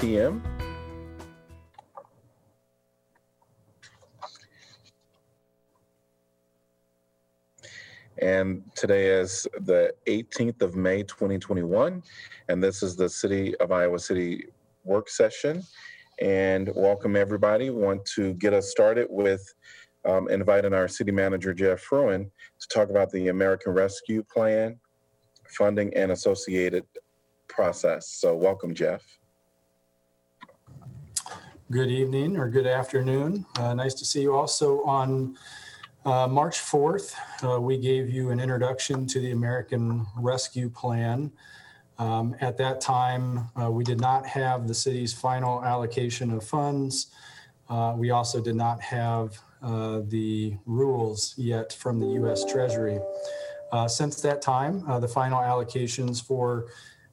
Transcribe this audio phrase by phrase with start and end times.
[0.00, 0.42] It is 4 p.m.
[8.20, 12.02] And today is the 18th of May, 2021.
[12.48, 14.46] And this is the City of Iowa City
[14.84, 15.62] work session.
[16.20, 17.70] And welcome everybody.
[17.70, 19.54] Want to get us started with
[20.04, 24.78] um, inviting our city manager, Jeff Fruin, to talk about the American Rescue Plan,
[25.48, 26.84] funding, and associated
[27.48, 28.08] process.
[28.08, 29.17] So, welcome, Jeff.
[31.70, 33.44] Good evening or good afternoon.
[33.58, 35.36] Uh, nice to see you also on
[36.06, 37.14] uh, March 4th.
[37.44, 41.30] Uh, we gave you an introduction to the American Rescue Plan.
[41.98, 47.08] Um, at that time, uh, we did not have the city's final allocation of funds.
[47.68, 52.46] Uh, we also did not have uh, the rules yet from the U.S.
[52.50, 52.98] Treasury.
[53.88, 56.68] Since that time, the final allocations for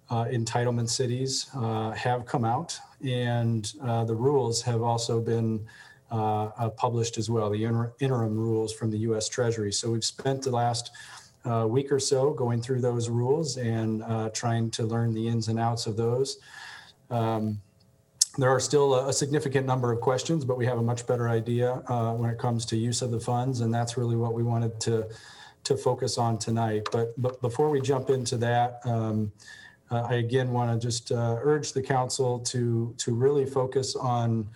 [0.09, 5.65] uh, entitlement cities uh, have come out, and uh, the rules have also been
[6.11, 9.27] uh, uh, published as well, the inter- interim rules from the U.S.
[9.27, 9.71] Treasury.
[9.71, 10.91] So we've spent the last
[11.43, 14.03] uh, week or so going through those rules and
[14.33, 16.37] trying to learn the ins and outs of those.
[17.09, 17.59] Um,
[18.37, 21.75] there are still a, significant number of questions, but we have a much better idea
[22.17, 25.07] when it comes to use of the funds, and that's really what we wanted to
[25.63, 26.87] to focus on tonight.
[26.91, 28.81] But but before we jump into that.
[28.85, 29.31] Um,
[29.91, 34.47] uh, I again want to just uh, urge the council to to really focus on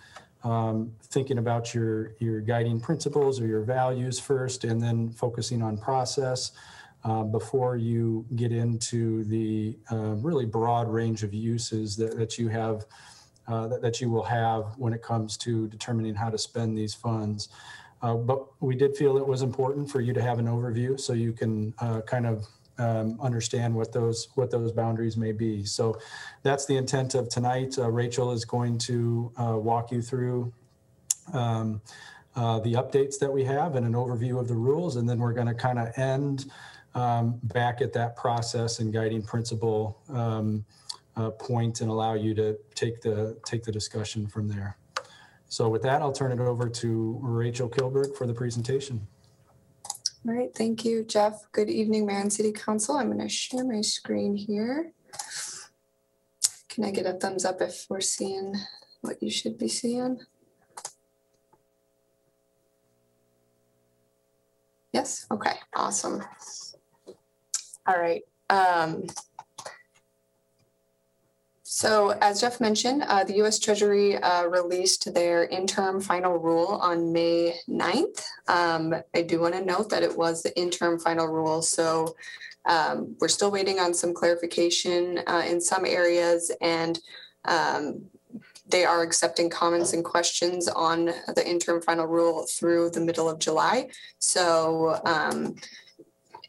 [0.42, 5.78] um, thinking about your your guiding principles or your values first, and then focusing on
[5.78, 6.52] process
[7.04, 12.48] uh, before you get into the uh, really broad range of uses that, that you
[12.48, 12.84] have
[13.46, 16.94] uh, that, that you will have when it comes to determining how to spend these
[16.94, 17.48] funds.
[18.02, 21.12] Uh, but we did feel it was important for you to have an overview so
[21.12, 21.72] you can
[22.06, 22.46] kind of
[22.80, 25.64] um, understand what those what those boundaries may be.
[25.64, 25.98] So
[26.42, 27.78] that's the intent of tonight.
[27.78, 30.52] Uh, Rachel is going to uh, walk you through
[31.34, 31.80] um,
[32.34, 35.34] uh, the updates that we have and an overview of the rules, and then we're
[35.34, 36.50] going to kind of end
[36.94, 40.64] um, back at that process and guiding principle um,
[41.16, 44.78] uh, point and allow you to take the take the discussion from there.
[45.48, 49.06] So with that, I'll turn it over to Rachel Kilberg for the presentation.
[50.28, 51.46] All right, thank you, Jeff.
[51.50, 52.94] Good evening, Mayor and City Council.
[52.94, 54.92] I'm going to share my screen here.
[56.68, 58.54] Can I get a thumbs up if we're seeing
[59.00, 60.20] what you should be seeing?
[64.92, 66.22] Yes, okay, awesome.
[67.86, 68.22] All right.
[68.50, 69.06] Um,
[71.72, 77.12] so as Jeff mentioned, uh, the US Treasury uh, released their interim final rule on
[77.12, 78.24] May 9th.
[78.48, 82.16] Um, I do want to note that it was the interim final rule, so
[82.66, 86.98] um, we're still waiting on some clarification uh, in some areas and
[87.44, 88.02] um,
[88.68, 93.38] they are accepting comments and questions on the interim final rule through the middle of
[93.38, 93.90] July.
[94.18, 95.54] So um,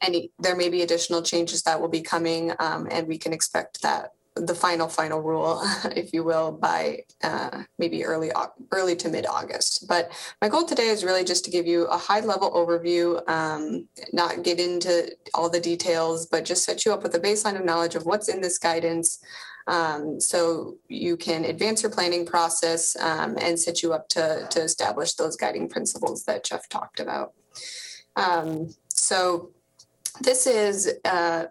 [0.02, 3.84] any there may be additional changes that will be coming um, and we can expect
[3.84, 5.62] that the final final rule
[5.96, 8.31] if you will by uh, maybe early
[8.72, 10.12] early to mid august but
[10.42, 14.44] my goal today is really just to give you a high level overview um, not
[14.44, 17.96] get into all the details but just set you up with a baseline of knowledge
[17.96, 19.19] of what's in this guidance
[19.68, 24.62] um, so you can advance your planning process um, and set you up to, to
[24.62, 27.34] establish those guiding principles that jeff talked about.
[28.16, 29.52] Um, so
[30.22, 31.46] this is uh,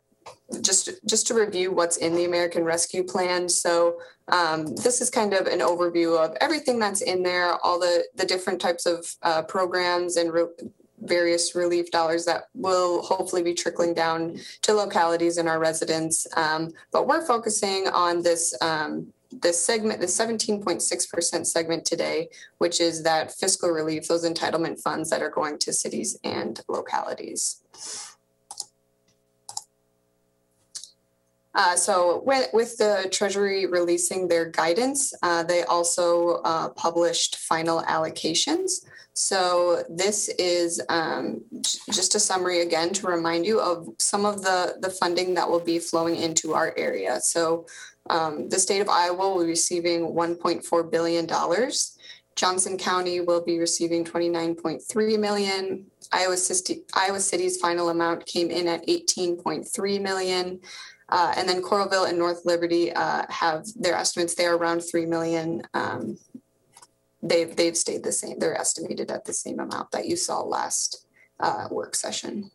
[0.63, 3.49] just just to review what's in the American Rescue Plan.
[3.49, 3.99] So
[4.29, 8.27] um, this is kind of an overview of everything that's in there, all the the
[8.27, 10.47] different types of uh, programs and re-
[11.03, 16.27] various relief dollars that will hopefully be trickling down to localities and our residents.
[16.37, 18.57] Um, but we're focusing on this.
[18.61, 22.29] Um, this segment, the 17.6% segment today,
[22.59, 27.63] which is that fiscal relief, those entitlement funds that are going to cities and localities.
[31.55, 37.83] Uh, so with, with the Treasury releasing their guidance, uh, they also uh, published final
[37.83, 38.87] allocations.
[39.15, 41.43] So this is um,
[41.91, 45.61] just a summary again to remind you of some of the, the funding that will
[45.61, 47.21] be flowing into our area.
[47.21, 47.67] So
[48.09, 51.27] um, the state of Iowa will be receiving $1.4 billion.
[52.37, 55.87] Johnson County will be receiving 29.3 million.
[56.13, 60.61] Iowa City, Iowa City's final amount came in at 18.3 million.
[61.11, 64.35] Uh, and then Coralville and North Liberty uh, have their estimates.
[64.35, 65.63] They're around three million.
[65.75, 66.19] Um,
[67.23, 68.39] they've they've stayed the same.
[68.39, 71.07] They're estimated at the same amount that you saw last
[71.41, 72.51] uh, work session.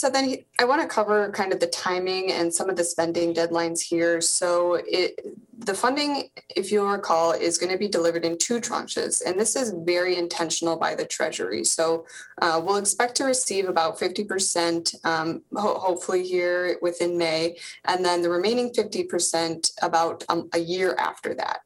[0.00, 2.84] So then he- I want to cover kind of the timing and some of the
[2.84, 4.22] spending deadlines here.
[4.22, 5.20] So it,
[5.58, 9.56] the funding, if you'll recall, is going to be delivered in two tranches, and this
[9.56, 11.64] is very intentional by the Treasury.
[11.64, 12.06] So
[12.40, 18.22] uh, we'll expect to receive about 50%, um, ho- hopefully here within May, and then
[18.22, 21.60] the remaining 50% about um, a year after that.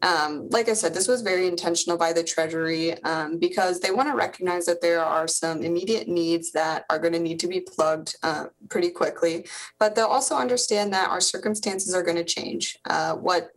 [0.00, 4.08] Um, like I said, this was very intentional by the Treasury um, because they want
[4.08, 7.60] to recognize that there are some immediate needs that are going to need to be
[7.60, 9.46] plugged uh, pretty quickly,
[9.78, 12.78] but they'll also understand that our circumstances are going to change.
[12.84, 13.50] Uh, what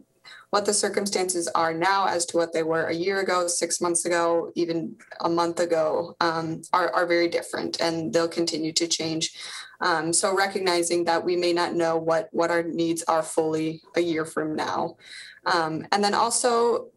[0.51, 4.05] what the circumstances are now as to what they were a year ago, six months
[4.05, 9.33] ago, even a month ago, um, are, are very different and they'll continue to change.
[9.79, 14.01] Um, so recognizing that we may not know what, what our needs are fully a
[14.01, 14.97] year from now.
[15.45, 16.87] Um, and then also,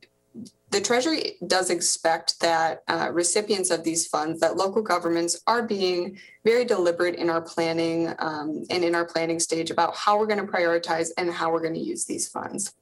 [0.70, 6.18] the Treasury does expect that uh, recipients of these funds, that local governments are being
[6.44, 10.44] very deliberate in our planning um, and in our planning stage about how we're going
[10.44, 12.74] to prioritize and how we're going to use these funds.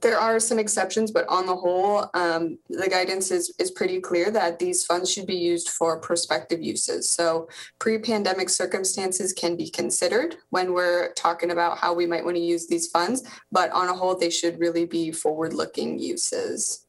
[0.00, 4.30] There are some exceptions, but on the whole, um, the guidance is, is pretty clear
[4.30, 7.10] that these funds should be used for prospective uses.
[7.10, 7.48] So
[7.78, 12.66] pre-pandemic circumstances can be considered when we're talking about how we might want to use
[12.68, 16.84] these funds, but on a whole, they should really be forward-looking uses.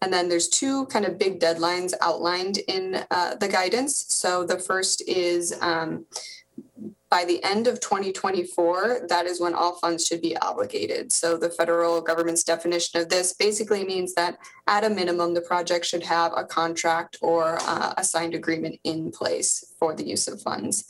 [0.00, 4.06] And then there's two kind of big deadlines outlined in uh, the guidance.
[4.08, 6.06] So the first is um,
[7.10, 11.10] by the end of 2024, that is when all funds should be obligated.
[11.10, 15.86] So the federal government's definition of this basically means that at a minimum, the project
[15.86, 20.42] should have a contract or uh, a signed agreement in place for the use of
[20.42, 20.84] funds.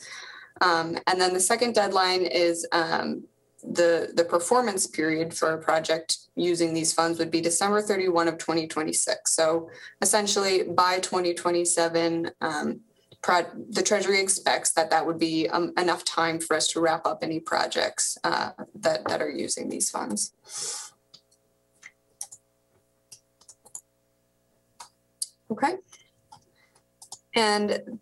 [0.61, 3.23] Um, and then the second deadline is um,
[3.63, 8.37] the, the performance period for a project using these funds would be December 31 of
[8.37, 9.31] 2026.
[9.31, 9.69] So
[10.01, 12.81] essentially by 2027, um,
[13.21, 17.05] pro- the Treasury expects that that would be um, enough time for us to wrap
[17.05, 20.33] up any projects uh, that, that are using these funds.
[25.51, 25.75] Okay.
[27.35, 27.99] And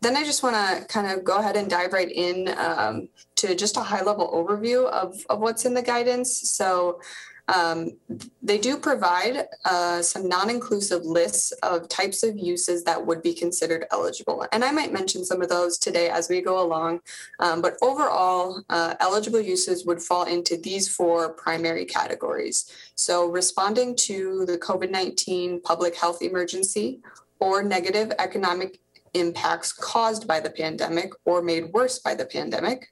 [0.00, 3.54] then I just want to kind of go ahead and dive right in um, to
[3.54, 6.50] just a high level overview of, of what's in the guidance.
[6.50, 7.00] So
[7.48, 7.96] um,
[8.42, 13.86] they do provide uh, some non-inclusive lists of types of uses that would be considered
[13.90, 14.46] eligible.
[14.52, 17.00] And I might mention some of those today as we go along.
[17.40, 22.70] Um, but overall, uh, eligible uses would fall into these four primary categories.
[22.94, 27.00] So responding to the COVID-19 public health emergency
[27.40, 28.80] or negative economic
[29.14, 32.90] impacts caused by the pandemic or made worse by the pandemic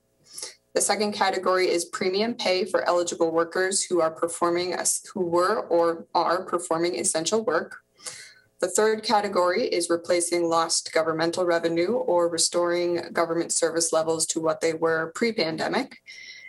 [0.76, 4.74] the second category is premium pay for eligible workers who are performing
[5.14, 7.78] who were or are performing essential work.
[8.60, 14.60] The third category is replacing lost governmental revenue or restoring government service levels to what
[14.60, 15.96] they were pre-pandemic.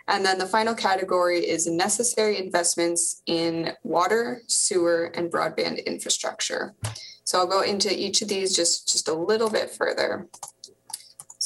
[0.08, 6.74] And then the final category is necessary investments in water, sewer, and broadband infrastructure.
[7.24, 10.28] So I'll go into each of these just, just a little bit further.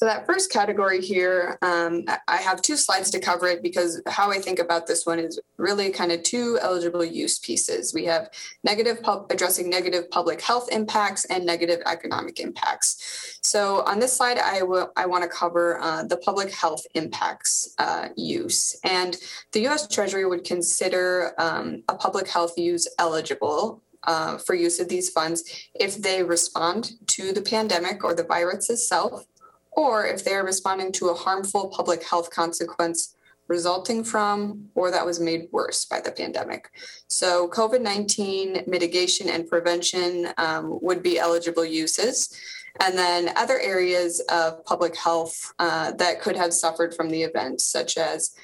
[0.02, 4.32] So that first category here, um, I have two slides to cover it because how
[4.32, 7.94] I think about this one is really kind of two eligible use pieces.
[7.94, 8.28] We have
[8.64, 13.38] negative pub- addressing negative public health impacts and negative economic impacts.
[13.42, 17.72] So on this slide, I will I want to cover uh, the public health impacts
[17.78, 19.16] uh, use, and
[19.52, 19.86] the U.S.
[19.86, 25.68] Treasury would consider um, a public health use eligible uh, for use of these funds
[25.74, 29.26] if they respond to the pandemic or the virus itself
[29.72, 33.14] or if they are responding to a harmful public health consequence
[33.48, 36.70] resulting from or that was made worse by the pandemic.
[37.08, 42.34] So, COVID 19 mitigation and prevention um, would be eligible uses.
[42.80, 47.60] And then other areas of public health uh, that could have suffered from the event,
[47.60, 48.34] such as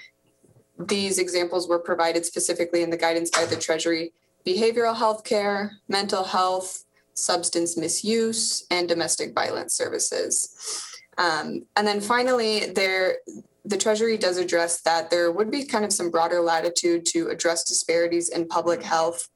[0.79, 4.13] these examples were provided specifically in the guidance by the Treasury
[4.47, 10.88] behavioral health care, mental health, substance misuse, and domestic violence services.
[11.19, 13.19] Um, and then finally, there
[13.65, 17.65] the Treasury does address that there would be kind of some broader latitude to address
[17.65, 19.29] disparities in public health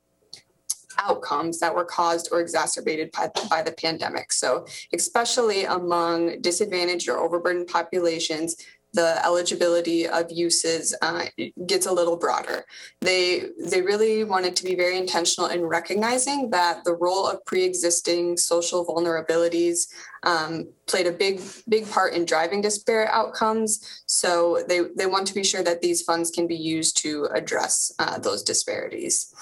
[0.98, 4.32] outcomes that were caused or exacerbated by, by, the pandemic.
[4.32, 8.56] So, especially among disadvantaged or overburdened populations,
[8.92, 11.24] the eligibility of uses uh,
[11.66, 12.64] gets a little broader.
[13.00, 18.36] They they really wanted to be very intentional in recognizing that the role of pre-existing
[18.36, 19.88] social vulnerabilities
[20.24, 24.02] um, played a big big part in driving disparate outcomes.
[24.06, 27.92] So they they want to be sure that these funds can be used to address
[27.98, 29.34] uh, those disparities.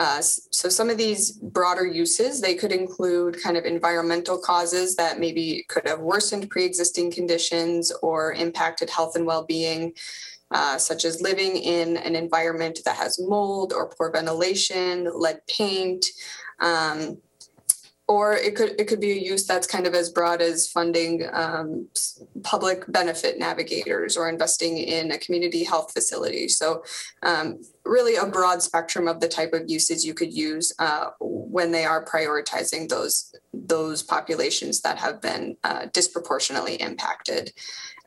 [0.00, 5.20] Uh, so some of these broader uses they could include kind of environmental causes that
[5.20, 9.92] maybe could have worsened pre-existing conditions or impacted health and well-being
[10.52, 16.06] uh, such as living in an environment that has mold or poor ventilation lead paint
[16.60, 17.18] um,
[18.10, 21.28] or it could it could be a use that's kind of as broad as funding
[21.32, 21.86] um,
[22.42, 26.48] public benefit navigators or investing in a community health facility.
[26.48, 26.82] So,
[27.22, 31.70] um, really, a broad spectrum of the type of uses you could use uh, when
[31.70, 37.52] they are prioritizing those those populations that have been uh, disproportionately impacted.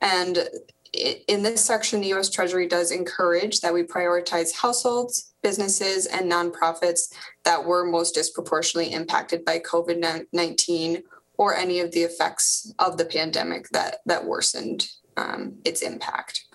[0.01, 0.50] And
[0.93, 7.12] in this section, the US Treasury does encourage that we prioritize households, businesses, and nonprofits
[7.43, 11.03] that were most disproportionately impacted by COVID 19
[11.38, 16.45] or any of the effects of the pandemic that, that worsened um, its impact.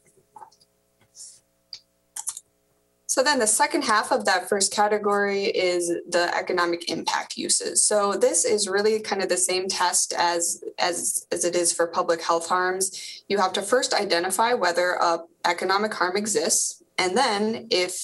[3.18, 7.82] So then the second half of that first category is the economic impact uses.
[7.82, 11.88] So this is really kind of the same test as as as it is for
[11.88, 13.24] public health harms.
[13.28, 17.96] You have to first identify whether a economic harm exists and then if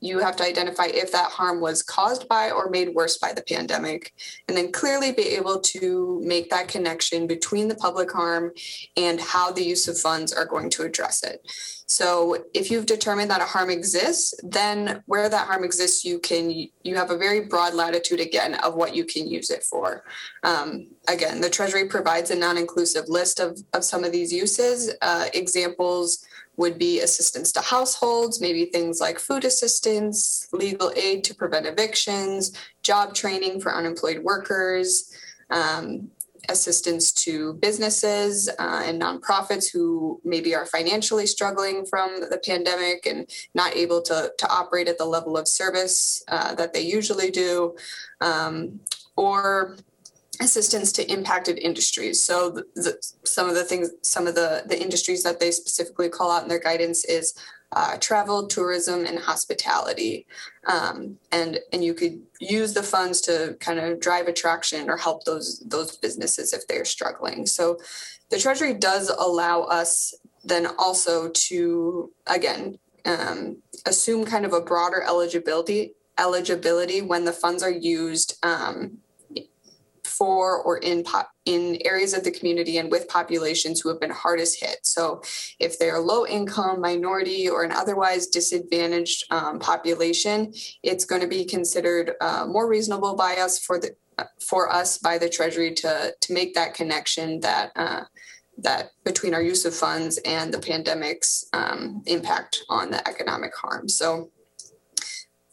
[0.00, 3.42] you have to identify if that harm was caused by or made worse by the
[3.42, 4.12] pandemic,
[4.46, 8.52] and then clearly be able to make that connection between the public harm
[8.96, 11.40] and how the use of funds are going to address it.
[11.86, 16.50] So if you've determined that a harm exists, then where that harm exists, you can
[16.50, 20.02] you have a very broad latitude again of what you can use it for.
[20.42, 24.92] Um, again, the Treasury provides a non-inclusive list of, of some of these uses.
[25.00, 26.26] Uh, examples
[26.56, 32.52] would be assistance to households, maybe things like food assistance, legal aid to prevent evictions,
[32.82, 35.12] job training for unemployed workers,
[35.50, 36.10] um,
[36.48, 43.28] assistance to businesses uh, and nonprofits who maybe are financially struggling from the pandemic and
[43.54, 47.74] not able to, to operate at the level of service uh, that they usually do,
[48.20, 48.80] um,
[49.16, 49.76] or
[50.40, 52.24] assistance to impacted industries.
[52.24, 56.08] So the, the, some of the things, some of the, the industries that they specifically
[56.08, 57.34] call out in their guidance is
[57.72, 60.26] uh, travel, tourism, and hospitality.
[60.66, 65.24] Um, and and you could use the funds to kind of drive attraction or help
[65.24, 67.46] those those businesses if they're struggling.
[67.46, 67.78] So
[68.30, 70.14] the Treasury does allow us
[70.44, 77.62] then also to again um, assume kind of a broader eligibility eligibility when the funds
[77.62, 78.98] are used um,
[80.06, 81.04] for or in
[81.44, 84.78] in areas of the community and with populations who have been hardest hit.
[84.82, 85.22] So,
[85.58, 91.44] if they're low income, minority, or an otherwise disadvantaged um, population, it's going to be
[91.44, 93.96] considered uh, more reasonable by us for the
[94.40, 97.72] for us by the Treasury to to make that connection that.
[97.76, 98.04] Uh,
[98.58, 103.86] that between our use of funds and the pandemic's um, impact on the economic harm.
[103.86, 104.30] So,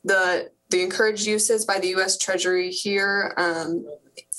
[0.06, 2.18] the the encouraged uses by the U.S.
[2.18, 3.86] Treasury here um,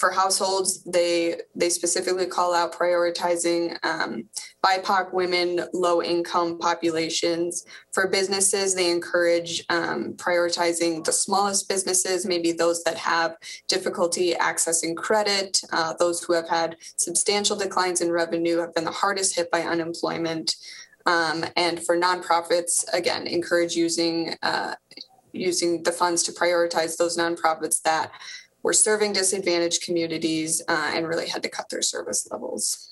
[0.04, 4.28] for households, they they specifically call out prioritizing um,
[4.62, 7.64] BIPOC women, low income populations.
[7.94, 14.94] For businesses, they encourage um, prioritizing the smallest businesses, maybe those that have difficulty accessing
[14.94, 19.50] credit, uh, those who have had substantial declines in revenue, have been the hardest hit
[19.50, 20.56] by unemployment.
[21.06, 24.74] Um, and for nonprofits, again, encourage using uh,
[25.32, 28.12] using the funds to prioritize those nonprofits that
[28.64, 32.90] were serving disadvantaged communities uh, and really had to cut their service levels.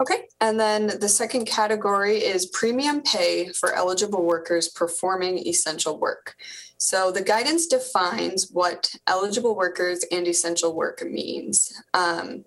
[0.00, 6.36] Okay, and then the second category is premium pay for eligible workers performing essential work.
[6.76, 11.72] So the guidance defines what eligible workers and essential work means.
[11.94, 12.44] Um,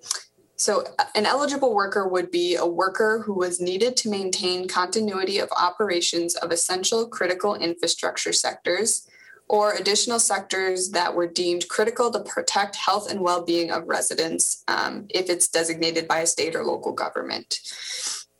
[0.61, 5.39] so, uh, an eligible worker would be a worker who was needed to maintain continuity
[5.39, 9.09] of operations of essential critical infrastructure sectors
[9.49, 14.63] or additional sectors that were deemed critical to protect health and well being of residents
[14.67, 17.59] um, if it's designated by a state or local government.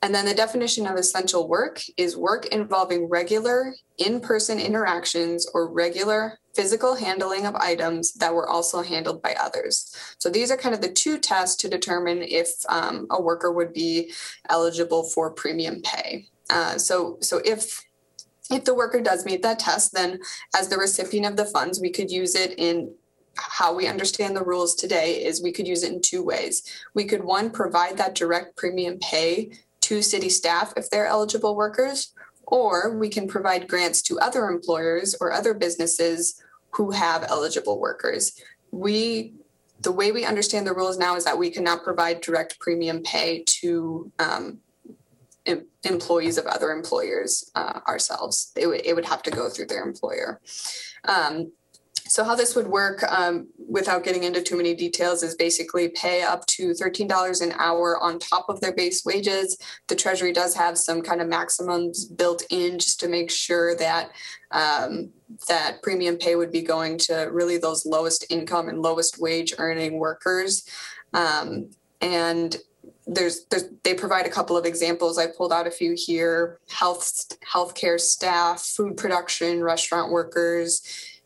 [0.04, 5.74] And then the definition of essential work is work involving regular in person interactions or
[5.74, 9.96] regular physical handling of items that were also handled by others.
[10.18, 13.74] So these are kind of the two tests to determine if um, a worker would
[13.74, 14.12] be
[14.50, 16.28] eligible for premium pay.
[16.50, 17.84] Uh, so, so if
[18.50, 20.20] if the worker does meet that test, then
[20.58, 22.94] as the recipient of the funds, we could use it in
[23.38, 26.64] how we understand the rules today is we could use it in two ways.
[26.94, 32.14] We could one provide that direct premium pay to city staff if they're eligible workers,
[32.52, 36.40] or we can provide grants to other employers or other businesses
[36.72, 38.40] who have eligible workers.
[38.70, 39.34] We
[39.80, 43.44] the way we understand the rules now is that we cannot provide direct premium pay
[43.48, 44.60] to um,
[45.48, 48.52] em- employees of other employers uh, ourselves.
[48.56, 50.40] It would, it would have to go through their employer.
[51.08, 51.52] Um,
[52.12, 56.24] so how this would work, um, without getting into too many details, is basically pay
[56.24, 59.58] up to thirteen dollars an hour on top of their base wages.
[59.88, 64.12] The Treasury does have some kind of maximums built in just to make sure that
[64.52, 65.12] um,
[65.48, 69.98] that premium pay would be going to really those lowest income and lowest wage earning
[69.98, 70.68] workers.
[71.14, 71.70] Um,
[72.02, 72.58] and
[73.08, 75.18] there's, there's they provide a couple of examples.
[75.18, 80.82] I pulled out a few here: health healthcare staff, food production, restaurant workers,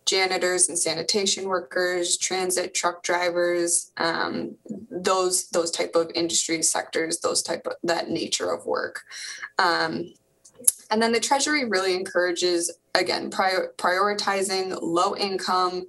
[0.06, 4.56] janitors and sanitation workers, transit truck drivers, um,
[4.92, 9.02] those those type of industry sectors, those type of that nature of work.
[9.58, 10.14] Um,
[10.92, 15.86] and then the Treasury really encourages again prior, prioritizing low income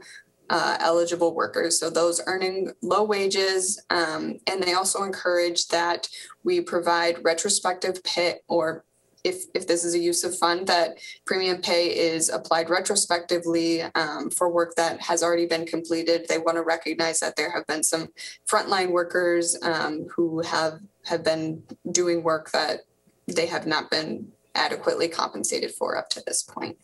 [0.49, 6.08] uh, eligible workers, so those earning low wages, um, and they also encourage that
[6.44, 8.85] we provide retrospective pay or
[9.26, 14.30] if, if this is a use of fund, that premium pay is applied retrospectively um,
[14.30, 16.26] for work that has already been completed.
[16.28, 18.09] They want to recognize that there have been some
[18.50, 22.80] frontline workers um, who have have been doing work that
[23.26, 26.78] they have not been adequately compensated for up to this point.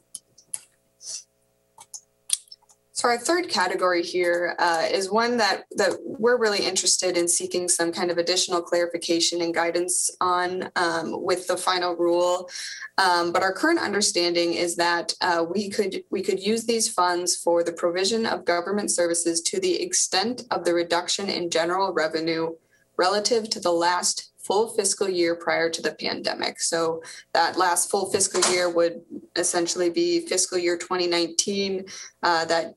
[3.02, 7.68] So our third category here uh, is one that that we're really interested in seeking
[7.68, 12.48] some kind of additional clarification and guidance on um, with the final rule.
[12.98, 17.34] Um, but our current understanding is that uh, we could we could use these funds
[17.34, 22.54] for the provision of government services to the extent of the reduction in general revenue
[22.96, 26.60] relative to the last full fiscal year prior to the pandemic.
[26.60, 29.02] So that last full fiscal year would
[29.34, 31.86] essentially be fiscal year 2019.
[32.22, 32.76] Uh, that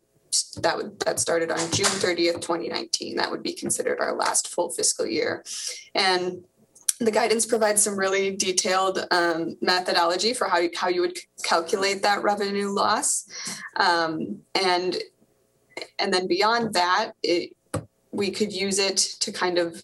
[0.61, 3.15] that would that started on June 30th, 2019.
[3.17, 5.43] That would be considered our last full fiscal year.
[5.93, 6.45] And
[6.99, 12.01] the guidance provides some really detailed um, methodology for how you, how you would calculate
[12.03, 13.27] that revenue loss.
[13.75, 14.97] Um, and
[15.99, 17.55] and then beyond that, it,
[18.11, 19.83] we could use it to kind of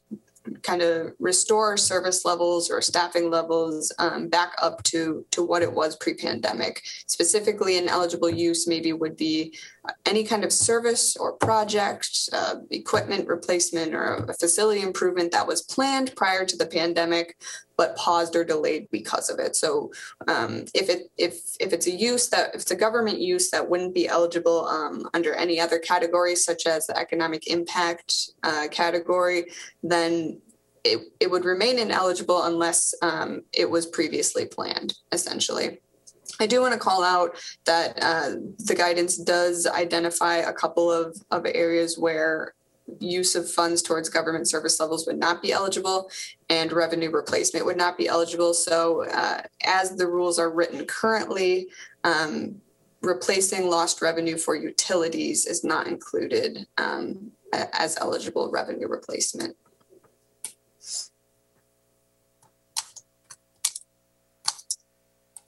[0.64, 5.72] kind of restore service levels or staffing levels um, back up to to what it
[5.72, 6.82] was pre-pandemic.
[7.08, 9.56] Specifically an eligible use maybe would be
[10.06, 15.62] any kind of service or project uh, equipment replacement or a facility improvement that was
[15.62, 17.38] planned prior to the pandemic
[17.82, 19.92] but paused or delayed because of it so
[20.28, 23.68] um, if it if if it's a use that if it's a government use that
[23.68, 29.46] wouldn't be eligible um, under any other category such as the economic impact uh, category
[29.82, 30.40] then
[30.84, 35.80] it, it would remain ineligible unless um, it was previously planned, essentially.
[36.40, 41.22] I do want to call out that uh, the guidance does identify a couple of,
[41.30, 42.54] of areas where
[43.00, 46.10] use of funds towards government service levels would not be eligible
[46.50, 48.54] and revenue replacement would not be eligible.
[48.54, 51.70] So, uh, as the rules are written currently,
[52.04, 52.62] um,
[53.02, 59.56] replacing lost revenue for utilities is not included um, as eligible revenue replacement.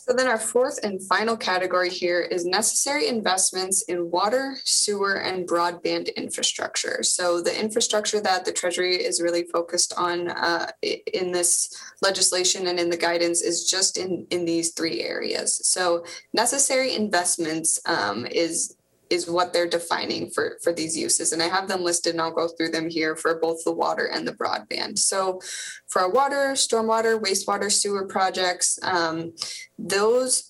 [0.05, 5.47] So then our fourth and final category here is necessary investments in water, sewer, and
[5.47, 7.03] broadband infrastructure.
[7.03, 12.81] So the infrastructure that the Treasury is really focused on uh, in this legislation and
[12.81, 15.65] in the guidance is just in, in these three areas.
[15.65, 18.75] So necessary investments um, is
[19.13, 21.31] is what they're defining for, for these uses.
[21.31, 24.07] And I have them listed and I'll go through them here for both the water
[24.07, 24.97] and the broadband.
[24.97, 25.39] So
[25.87, 29.33] for our water, stormwater, wastewater, sewer projects, um,
[29.77, 30.49] those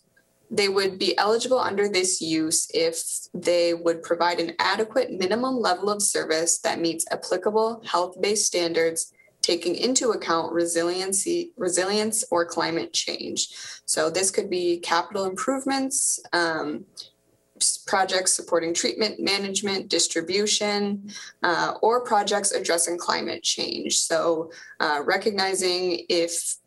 [0.52, 3.02] they would be eligible under this use if
[3.34, 9.74] they would provide an adequate minimum level of service that meets applicable health-based standards taking
[9.76, 13.48] into account resiliency resilience or climate change
[13.86, 16.86] so this could be capital improvements um,
[17.86, 21.12] projects supporting treatment management, distribution,
[21.44, 24.00] uh, or projects addressing climate change.
[24.00, 26.58] So, uh, recognizing if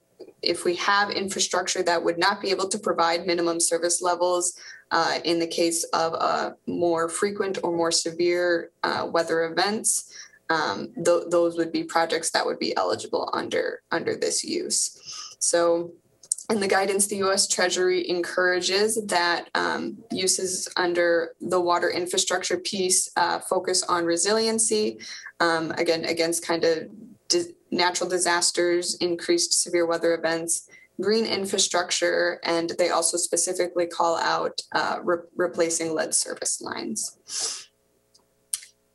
[0.42, 4.59] if we have infrastructure that would not be able to provide minimum service levels
[4.90, 10.12] uh, in the case of a more frequent or more severe uh, weather events,
[10.49, 15.37] um, th- those would be projects that would be eligible under under this use.
[15.38, 15.92] So
[16.51, 17.49] in the guidance, the U.S.
[17.49, 24.99] Treasury encourages that um, uses under the water infrastructure piece uh, focus on resiliency,
[25.41, 26.89] um, again, against kind of
[27.29, 30.69] di- natural disasters, increased severe weather events,
[31.01, 37.69] green infrastructure, and they also specifically call out uh, re- replacing lead service lines.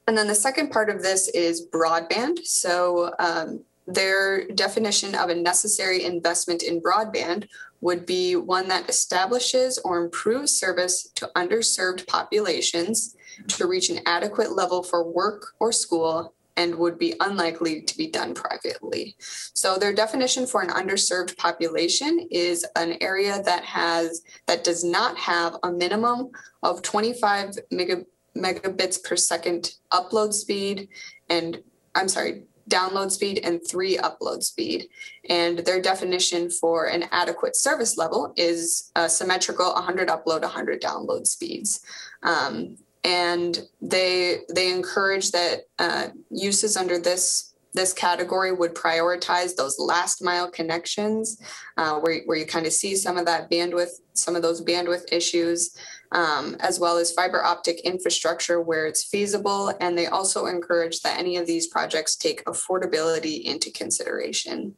[0.08, 2.40] And then the second part of this is broadband.
[2.46, 7.48] So um, their definition of a necessary investment in broadband
[7.82, 13.16] would be one that establishes or improves service to underserved populations
[13.48, 18.08] to reach an adequate level for work or school and would be unlikely to be
[18.08, 19.16] done privately.
[19.20, 25.18] So their definition for an underserved population is an area that has that does not
[25.18, 26.30] have a minimum
[26.62, 30.90] of 25 megabits per second upload speed
[31.30, 31.64] and
[31.96, 34.88] I'm sorry, download speed and three upload speed.
[35.30, 41.28] And their definition for an adequate service level is a symmetrical 100 upload, 100 download
[41.28, 41.82] speeds.
[42.24, 49.80] Um, and they they encourage that uh, uses under this this category would prioritize those
[49.80, 51.42] last mile connections
[51.78, 55.04] uh, where, where you kind of see some of that bandwidth some of those bandwidth
[55.12, 55.76] issues
[56.12, 59.74] um, as well as fiber optic infrastructure where it's feasible.
[59.80, 64.76] And they also encourage that any of these projects take affordability into consideration.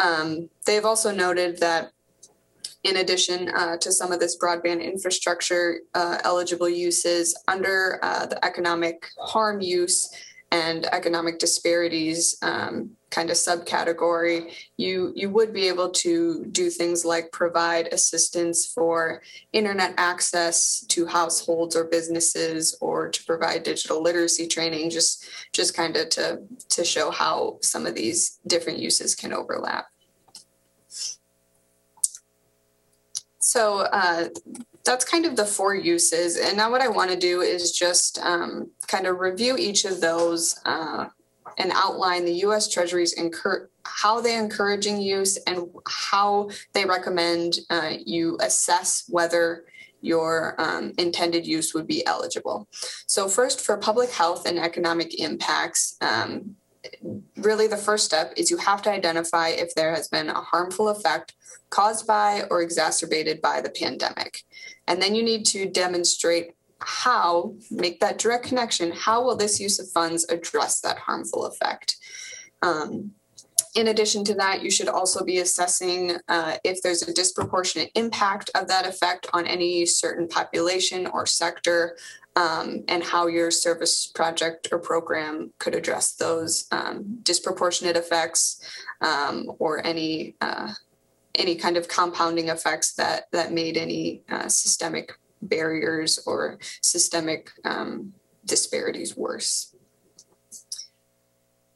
[0.00, 1.92] Um, they've also noted that
[2.84, 8.42] in addition uh, to some of this broadband infrastructure uh, eligible uses under uh, the
[8.44, 10.08] economic harm use
[10.50, 17.04] and economic disparities um, kind of subcategory, you you would be able to do things
[17.04, 24.46] like provide assistance for internet access to households or businesses, or to provide digital literacy
[24.46, 29.32] training, just just kind of to to show how some of these different uses can
[29.32, 29.86] overlap.
[33.38, 34.28] So uh,
[34.84, 36.36] that's kind of the four uses.
[36.36, 40.00] And now what I want to do is just um, kind of review each of
[40.00, 41.06] those uh,
[41.58, 42.68] and outline the U.S.
[42.68, 49.64] Treasury's incur- how they're encouraging use and how they recommend uh, you assess whether
[50.00, 52.68] your um, intended use would be eligible.
[53.06, 56.56] So first, for public health and economic impacts, um,
[57.36, 60.88] really the first step is you have to identify if there has been a harmful
[60.88, 61.34] effect
[61.70, 64.42] caused by or exacerbated by the pandemic.
[64.86, 69.78] And then you need to demonstrate how, make that direct connection, how will this use
[69.78, 71.96] of funds address that harmful effect?
[72.62, 73.12] Um,
[73.74, 78.50] in addition to that, you should also be assessing uh, if there's a disproportionate impact
[78.54, 81.96] of that effect on any certain population or sector,
[82.38, 88.62] um, and how your service project or program could address those um, disproportionate effects
[89.00, 90.72] um, or any uh,
[91.38, 98.12] any kind of compounding effects that that made any uh, systemic barriers or systemic um,
[98.44, 99.74] disparities worse.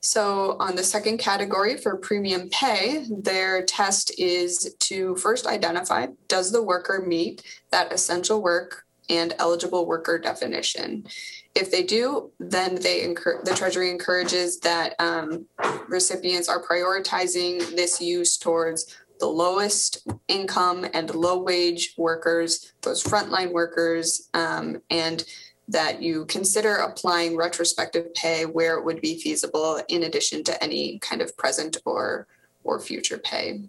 [0.04, 6.50] So, on the second category for premium pay, their test is to first identify does
[6.50, 11.06] the worker meet that essential work and eligible worker definition?
[11.54, 15.46] If they do, then they incur- the Treasury encourages that um,
[15.86, 23.52] recipients are prioritizing this use towards the lowest income and low wage workers, those frontline
[23.52, 25.24] workers, um, and
[25.68, 30.98] that you consider applying retrospective pay where it would be feasible in addition to any
[30.98, 32.26] kind of present or
[32.64, 33.60] or future pay.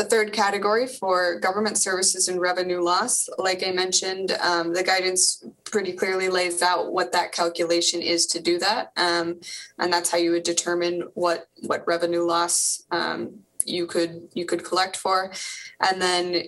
[0.00, 5.44] The third category for government services and revenue loss, like I mentioned, um, the guidance
[5.64, 9.40] pretty clearly lays out what that calculation is to do that, um,
[9.78, 14.64] and that's how you would determine what what revenue loss um, you could you could
[14.64, 15.32] collect for.
[15.80, 16.44] And then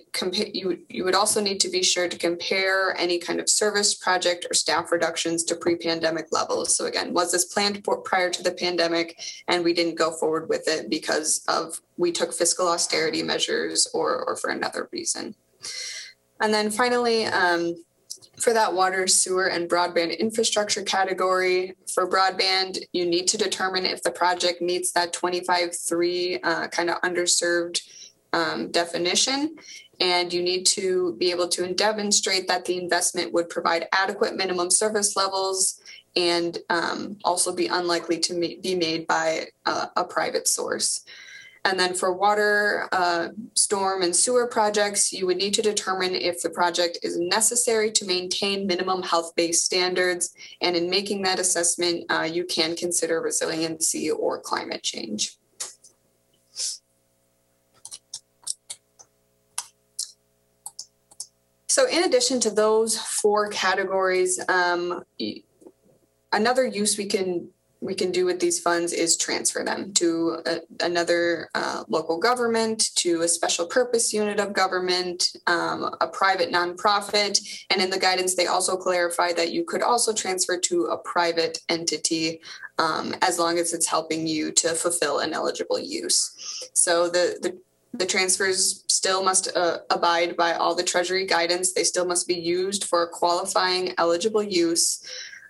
[0.53, 4.45] you you would also need to be sure to compare any kind of service project
[4.49, 6.75] or staff reductions to pre-pandemic levels.
[6.75, 9.19] So again was this planned prior to the pandemic?
[9.47, 14.23] And we didn't go forward with it because of we took fiscal austerity measures or
[14.27, 15.35] or for another reason.
[16.41, 17.75] And then finally um,
[18.39, 24.01] for that water, sewer, and broadband infrastructure category, for broadband, you need to determine if
[24.03, 27.81] the project meets that 25-3 uh, kind of underserved
[28.33, 29.55] um, definition.
[29.99, 34.71] And you need to be able to demonstrate that the investment would provide adequate minimum
[34.71, 35.79] service levels
[36.15, 41.05] and um, also be unlikely to be made by a, a private source.
[41.65, 46.41] And then for water, uh, storm, and sewer projects, you would need to determine if
[46.41, 50.33] the project is necessary to maintain minimum health based standards.
[50.61, 55.37] And in making that assessment, uh, you can consider resiliency or climate change.
[61.73, 65.03] So, in addition to those four categories, um,
[66.31, 67.49] another use we can
[67.83, 72.95] we can do with these funds is transfer them to a, another uh, local government,
[72.95, 77.39] to a special purpose unit of government, um, a private nonprofit.
[77.69, 81.59] And in the guidance, they also clarify that you could also transfer to a private
[81.67, 82.39] entity
[82.79, 86.69] um, as long as it's helping you to fulfill an eligible use.
[86.73, 87.59] So the, the
[87.95, 91.73] the transfers still must uh, abide by all the Treasury guidance.
[91.73, 95.07] They still must be used for qualifying eligible use.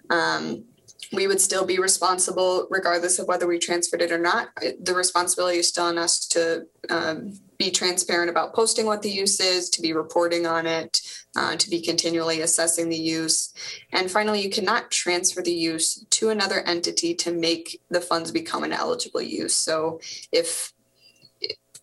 [0.09, 0.65] Um,
[1.11, 4.49] we would still be responsible regardless of whether we transferred it or not.
[4.79, 9.39] The responsibility is still on us to um, be transparent about posting what the use
[9.39, 11.01] is, to be reporting on it,
[11.35, 13.53] uh, to be continually assessing the use.
[13.91, 18.63] And finally, you cannot transfer the use to another entity to make the funds become
[18.63, 19.55] an eligible use.
[19.55, 19.99] So
[20.31, 20.73] if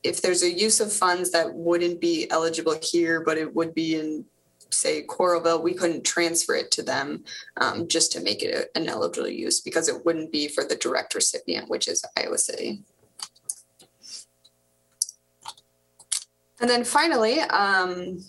[0.02, 3.96] if there's a use of funds that wouldn't be eligible here, but it would be
[3.96, 4.24] in
[4.72, 7.24] say Coralville, we couldn't transfer it to them
[7.56, 11.14] um, just to make it an eligible use because it wouldn't be for the direct
[11.14, 12.82] recipient, which is Iowa City.
[16.60, 18.22] And then finally, um,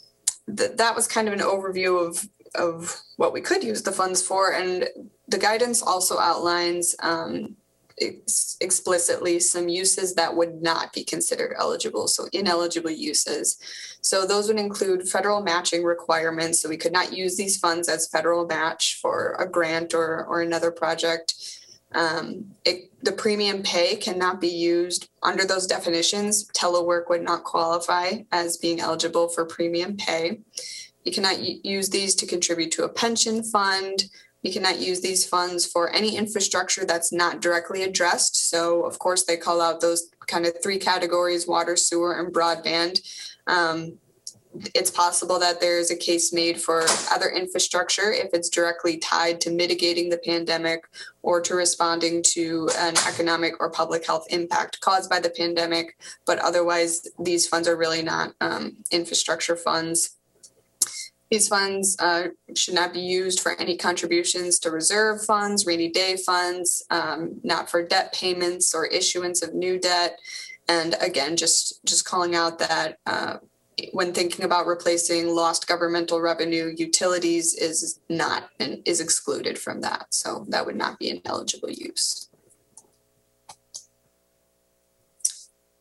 [0.55, 4.21] th- that was kind of an overview of of what we could use the funds
[4.21, 4.87] for, and
[5.29, 7.55] the guidance also outlines um,
[8.01, 13.57] ex- explicitly some uses that would not be considered eligible, so ineligible uses.
[14.01, 16.61] So those would include federal matching requirements.
[16.61, 20.41] So we could not use these funds as federal match for a grant or, or
[20.41, 21.35] another project.
[21.93, 26.47] Um, it, the premium pay cannot be used under those definitions.
[26.49, 30.39] Telework would not qualify as being eligible for premium pay.
[31.03, 34.05] You cannot use these to contribute to a pension fund
[34.43, 38.49] we cannot use these funds for any infrastructure that's not directly addressed.
[38.49, 43.01] So, of course, they call out those kind of three categories water, sewer, and broadband.
[43.47, 43.99] Um,
[44.75, 49.39] it's possible that there is a case made for other infrastructure if it's directly tied
[49.41, 50.83] to mitigating the pandemic
[51.21, 55.97] or to responding to an economic or public health impact caused by the pandemic.
[56.25, 60.17] But otherwise, these funds are really not um, infrastructure funds.
[61.31, 66.17] These funds uh, should not be used for any contributions to reserve funds, rainy day
[66.17, 70.19] funds, um, not for debt payments or issuance of new debt.
[70.67, 73.37] And again, just just calling out that uh,
[73.93, 80.07] when thinking about replacing lost governmental revenue, utilities is not and is excluded from that.
[80.09, 82.27] So that would not be an eligible use.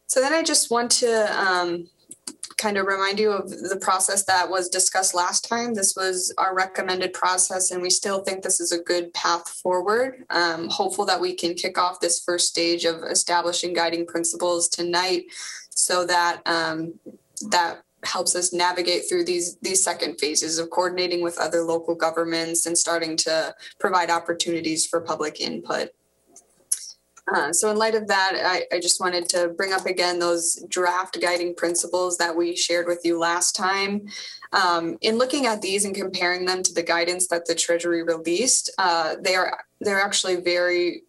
[0.07, 1.89] So then I just want to um,
[2.61, 5.73] kind of remind you of the process that was discussed last time.
[5.73, 10.25] This was our recommended process, and we still think this is a good path forward.
[10.29, 15.25] Um, hopeful that we can kick off this first stage of establishing guiding principles tonight,
[15.71, 16.95] so that um,
[17.49, 22.67] that helps us navigate through these these second phases of coordinating with other local governments
[22.67, 25.91] and starting to provide opportunities for public input.
[27.29, 30.65] Uh, so in light of that, I, I, just wanted to bring up again those
[30.69, 34.07] draft guiding principles that we shared with you last time.
[34.53, 38.71] Um, in looking at these and comparing them to the guidance that the Treasury released,
[38.79, 41.03] uh, they are they're actually very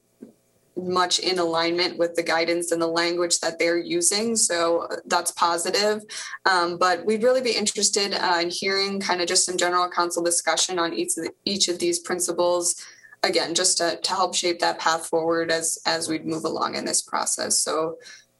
[0.77, 4.35] much in alignment with the guidance and the language that they're using.
[4.35, 6.01] So that's positive.
[6.45, 10.23] Um, but we'd really be interested uh, in hearing kind of just some general council
[10.23, 12.75] discussion on each of, the, each of these principles
[13.23, 16.85] again, just to, to help shape that path forward as as we move along in
[16.85, 17.61] this process.
[17.61, 17.97] So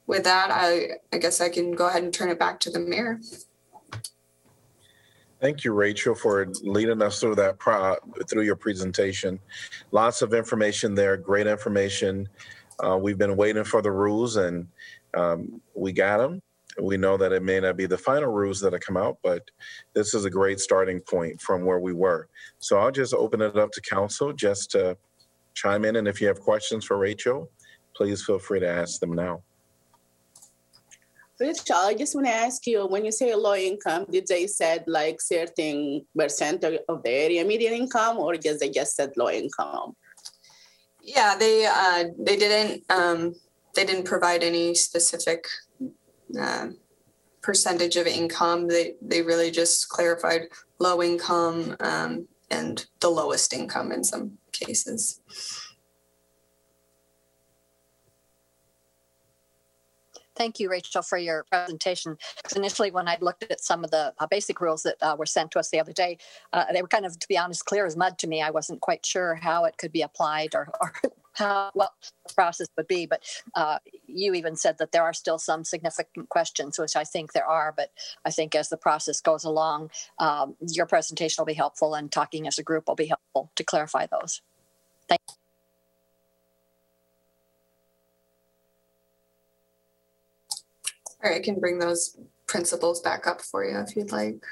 [0.08, 2.80] with that, I, I guess I can go ahead and turn it back to the
[2.80, 3.20] mayor.
[5.40, 7.96] Thank you, Rachel, for leading us through that pro-
[8.30, 9.40] through your presentation.
[9.92, 12.30] Lots of information there, great information.
[12.84, 14.68] Uh, we've been waiting for the rules, and
[15.16, 16.42] um, we got them.
[16.80, 19.44] We know that it may not be the final rules that have come out, but
[19.94, 22.28] this is a great starting point from where we were.
[22.60, 24.98] So I'll just open it up to council just to
[25.54, 25.98] chime in.
[25.98, 27.50] And if you have questions for Rachel,
[27.96, 29.44] please feel free to ask them now.
[31.40, 34.84] Rachel, I just want to ask you when you say low income, did they said
[34.86, 39.96] like certain percent of the area median income or just they just said low income?
[41.02, 43.34] Yeah, they uh, they didn't um,
[43.74, 45.48] they didn't provide any specific
[46.40, 46.68] uh,
[47.42, 48.68] percentage of income.
[48.68, 50.44] They they really just clarified
[50.80, 55.22] low income um, and the lowest income in some cases.
[60.36, 62.18] Thank you, Rachel, for your presentation.
[62.56, 65.52] Initially, when I looked at some of the uh, basic rules that uh, were sent
[65.52, 66.18] to us the other day,
[66.54, 68.42] uh, they were kind of, to be honest, clear as mud to me.
[68.42, 70.94] I wasn't quite sure how it could be applied or, or
[71.34, 71.92] how what
[72.28, 73.06] the process would be.
[73.06, 73.24] But
[73.56, 77.46] uh, you even said that there are still some significant questions, which I think there
[77.46, 77.74] are.
[77.76, 77.92] But
[78.26, 82.48] I think as the process goes along, um, your presentation will be helpful, and talking
[82.48, 84.42] as a group will be helpful to clarify those.
[85.08, 85.22] Thank.
[85.30, 85.36] You.
[91.24, 92.18] All right, I can bring those
[92.48, 94.44] principles back up for you if you'd like.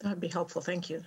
[0.00, 0.60] That'd be helpful.
[0.60, 1.02] Thank you.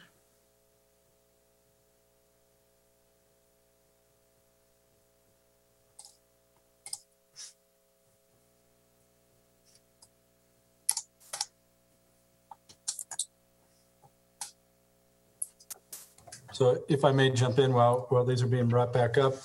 [16.56, 19.36] So if I may jump in while, while these are being brought back up,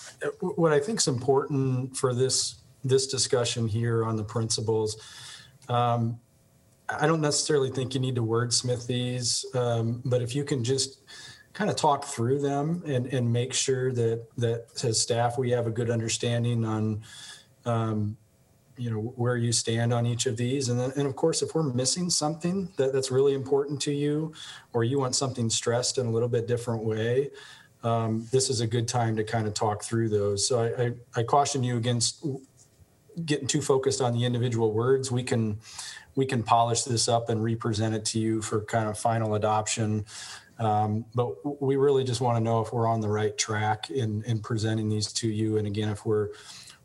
[0.40, 4.96] what I think is important for this, this discussion here on the principles,
[5.68, 6.20] um,
[6.88, 11.00] I don't necessarily think you need to wordsmith these, um, but if you can just
[11.52, 15.66] kind of talk through them and, and make sure that, that as staff, we have
[15.66, 17.02] a good understanding on,
[17.64, 18.16] um,
[18.80, 20.70] you know, where you stand on each of these.
[20.70, 24.32] And then, and of course, if we're missing something that, that's really important to you,
[24.72, 27.30] or you want something stressed in a little bit different way,
[27.82, 30.46] um, this is a good time to kind of talk through those.
[30.48, 32.24] So I, I, I caution you against
[33.24, 35.10] getting too focused on the individual words.
[35.10, 35.58] We can
[36.16, 40.04] we can polish this up and represent it to you for kind of final adoption.
[40.58, 44.22] Um, but we really just want to know if we're on the right track in
[44.24, 45.56] in presenting these to you.
[45.58, 46.28] And again, if we're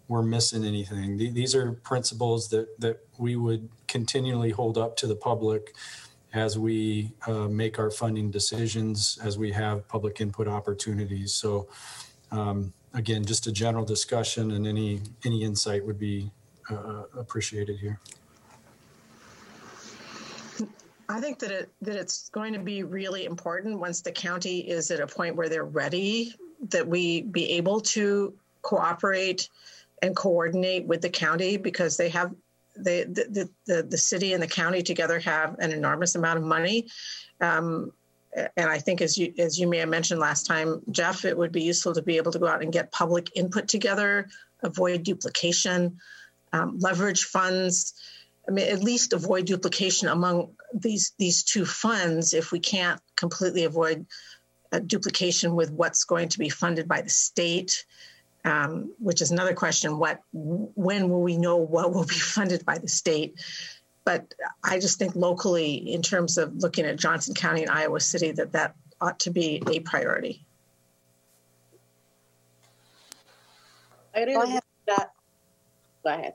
[0.08, 1.18] we're missing anything.
[1.18, 5.74] These are principles that that we would continually hold up to the public
[6.34, 11.34] as we uh, make our funding decisions, as we have public input opportunities.
[11.34, 11.70] So,
[12.32, 16.30] um, again, just a general discussion and any any insight would be
[16.70, 18.00] uh, appreciated here.
[21.08, 24.92] I think that it that it's going to be really important once the county is
[24.92, 26.34] at a point where they're ready
[26.70, 29.50] that we be able to cooperate
[30.02, 32.34] and coordinate with the county because they have
[32.78, 36.88] they the the, the city and the county together have an enormous amount of money.
[37.42, 37.92] Um,
[38.58, 41.52] and I think as you as you may have mentioned last time, Geoff, it would
[41.52, 44.28] be useful to be able to go out and get public input together,
[44.62, 46.00] avoid duplication,
[46.52, 47.94] um, leverage funds.
[48.48, 53.64] I mean, at least avoid duplication among these these two funds if we can't completely
[53.64, 54.06] avoid
[54.82, 57.86] duplication with what's going to be funded by the state.
[58.46, 59.98] Um, which is another question.
[59.98, 63.40] What, when will we know what will be funded by the state?
[64.04, 68.32] But I just think locally, in terms of looking at Johnson County and Iowa City,
[68.34, 70.46] that that ought to be a priority.
[74.16, 74.64] I really Go ahead.
[74.88, 75.12] that.
[76.04, 76.34] Go ahead.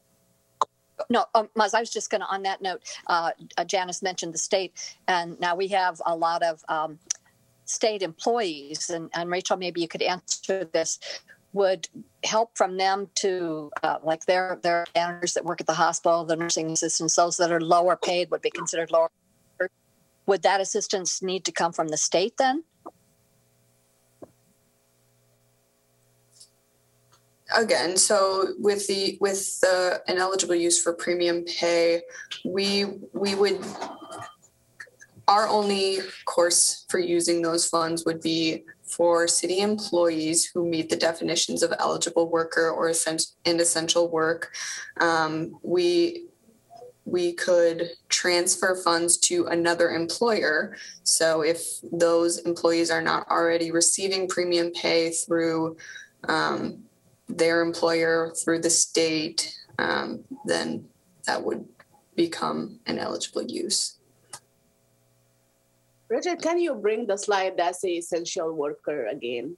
[1.09, 4.35] No, um, Maz, I was just going to, on that note, uh, uh, Janice mentioned
[4.35, 6.99] the state, and now we have a lot of um,
[7.65, 10.99] state employees, and, and Rachel, maybe you could answer this.
[11.53, 11.89] Would
[12.25, 16.37] help from them to, uh, like their their managers that work at the hospital, the
[16.37, 19.11] nursing assistants, those that are lower paid would be considered lower.
[20.27, 22.63] Would that assistance need to come from the state then?
[27.57, 32.03] Again, so with the with the ineligible use for premium pay,
[32.45, 33.65] we we would
[35.27, 40.97] our only course for using those funds would be for city employees who meet the
[40.97, 44.53] definitions of eligible worker or essential work.
[45.01, 46.27] Um, we
[47.05, 50.77] we could transfer funds to another employer.
[51.03, 55.77] So if those employees are not already receiving premium pay through
[56.29, 56.85] um,
[57.29, 60.89] their employer through the state, um, then
[61.27, 61.67] that would
[62.15, 64.00] become an eligible use.
[66.11, 69.57] Richard, can you bring the slide that's the essential worker again?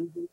[0.00, 0.28] Mhm.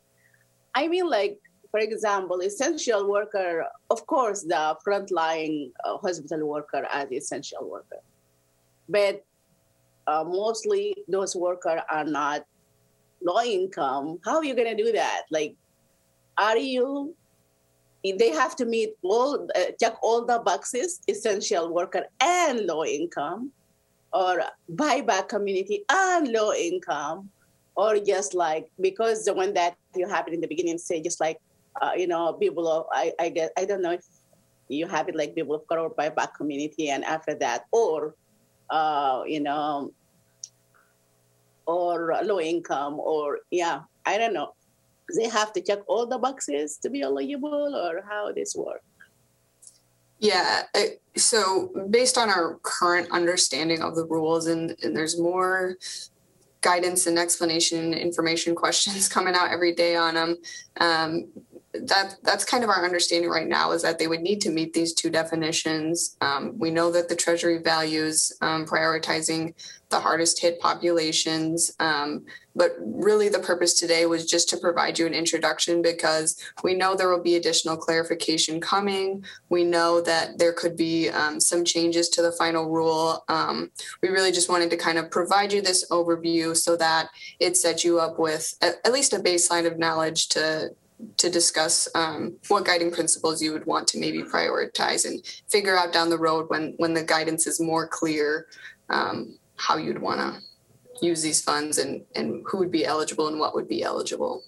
[0.75, 1.39] I mean, like,
[1.71, 7.99] for example, essential worker, of course, the frontline uh, hospital worker as essential worker.
[8.89, 9.23] But
[10.07, 12.45] uh, mostly those workers are not
[13.21, 14.19] low income.
[14.25, 15.23] How are you going to do that?
[15.29, 15.55] Like,
[16.37, 17.15] are you?
[18.03, 23.51] They have to meet all, uh, check all the boxes, essential worker and low income,
[24.11, 24.41] or
[24.73, 27.29] BIPOC community and low income,
[27.75, 31.21] or just like because the one that you have it in the beginning say just
[31.21, 31.37] like
[31.79, 34.05] uh, you know people of I I guess I don't know if
[34.67, 38.15] you have it like people of color BIPOC community, and after that or
[38.71, 39.91] uh, you know,
[41.65, 44.53] or low income, or yeah, I don't know.
[45.15, 48.85] They have to check all the boxes to be eligible, or how this works.
[50.19, 50.63] Yeah.
[51.17, 55.77] So based on our current understanding of the rules, and, and there's more
[56.61, 60.37] guidance and explanation information questions coming out every day on them.
[60.79, 61.27] Um,
[61.73, 64.73] that that's kind of our understanding right now is that they would need to meet
[64.73, 66.17] these two definitions.
[66.19, 69.53] Um, we know that the Treasury values um, prioritizing
[69.89, 75.05] the hardest hit populations, um, but really the purpose today was just to provide you
[75.05, 79.23] an introduction because we know there will be additional clarification coming.
[79.49, 83.23] We know that there could be um, some changes to the final rule.
[83.27, 87.09] Um, we really just wanted to kind of provide you this overview so that
[87.39, 90.71] it sets you up with at, at least a baseline of knowledge to
[91.17, 95.93] to discuss um, what guiding principles you would want to maybe prioritize and figure out
[95.93, 98.47] down the road when when the guidance is more clear
[98.89, 103.39] um, how you'd want to use these funds and and who would be eligible and
[103.39, 104.43] what would be eligible.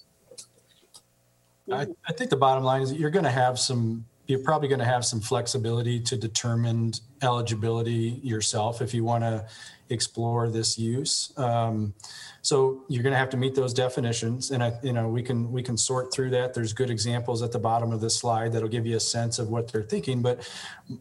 [1.71, 4.79] I, I think the bottom line is you're going to have some you're probably going
[4.79, 9.45] to have some flexibility to determine eligibility yourself if you want to
[9.89, 11.31] explore this use.
[11.37, 11.93] Um,
[12.41, 15.51] so you're going to have to meet those definitions, and I, you know, we can
[15.51, 16.53] we can sort through that.
[16.53, 19.49] There's good examples at the bottom of this slide that'll give you a sense of
[19.49, 20.21] what they're thinking.
[20.21, 20.49] But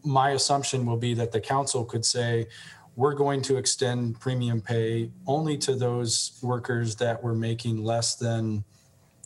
[0.03, 2.47] my assumption will be that the council could say,
[2.95, 8.63] we're going to extend premium pay only to those workers that were making less than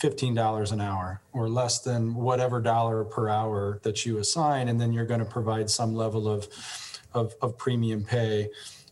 [0.02, 4.94] $15 an hour or less than whatever dollar per hour that you assign and then
[4.94, 6.48] you're going to provide some level of
[7.14, 8.50] of, of premium pay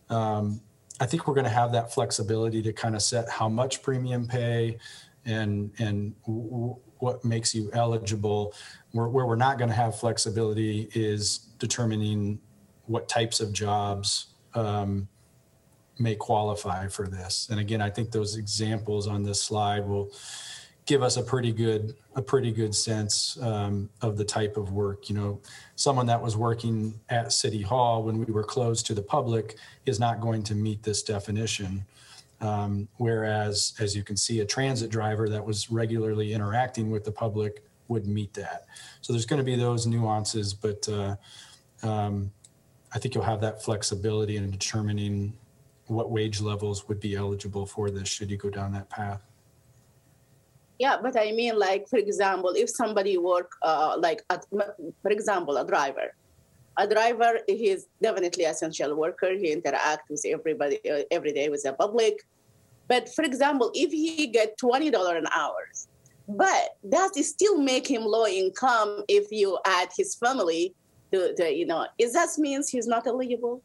[0.09, 0.61] um,
[0.99, 4.27] i think we're going to have that flexibility to kind of set how much premium
[4.27, 4.77] pay
[5.25, 8.53] and and w- what makes you eligible.
[8.91, 12.39] Where, where we're not going to have flexibility is determining
[12.85, 15.07] what types of jobs um,
[15.99, 17.47] may qualify for this.
[17.51, 20.11] And again i think those examples on this slide will
[20.85, 25.09] give us a pretty good a pretty good sense um, of the type of work.
[25.09, 25.41] You know,
[25.75, 29.99] someone that was working at City Hall when we were closed to the public is
[29.99, 31.85] not going to meet this definition.
[32.41, 37.11] Um, whereas, as you can see, a transit driver that was regularly interacting with the
[37.11, 38.65] public would meet that.
[39.01, 41.15] So there's going to be those nuances, but uh,
[41.83, 42.31] um,
[42.93, 45.33] I think you'll have that flexibility in determining
[45.87, 49.21] what wage levels would be eligible for this should you go down that path.
[50.79, 55.57] Yeah, but I mean, like for example, if somebody work uh, like, at, for example,
[55.57, 56.13] a driver.
[56.77, 59.31] A driver, he's definitely essential worker.
[59.31, 62.23] He interact with everybody uh, every day with the public.
[62.89, 65.69] But for example, if he get twenty dollar an hour,
[66.27, 70.75] but that is still make him low income if you add his family
[71.13, 73.63] to, to you know, is that means he's not eligible?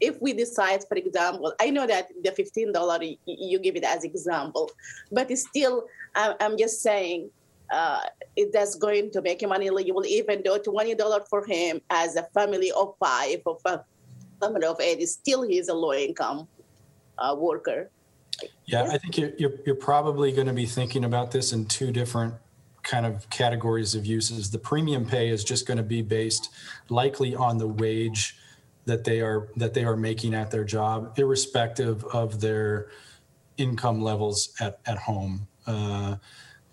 [0.00, 4.04] if we decide, for example, I know that the fifteen dollar you give it as
[4.04, 4.70] example,
[5.12, 5.84] but it's still
[6.14, 7.30] I'm just saying
[7.72, 8.02] uh,
[8.36, 12.24] it that's going to make him uneligible, even though twenty dollar for him as a
[12.34, 13.58] family of five or
[14.40, 16.48] family of eight is still he's a low income
[17.18, 17.90] uh, worker.
[18.64, 21.92] Yeah, I think you're, you're, you're probably going to be thinking about this in two
[21.92, 22.34] different
[22.82, 24.50] kind of categories of uses.
[24.50, 26.48] The premium pay is just going to be based
[26.88, 28.38] likely on the wage
[28.86, 32.88] that they are that they are making at their job, irrespective of their
[33.58, 35.46] income levels at, at home.
[35.66, 36.16] Uh,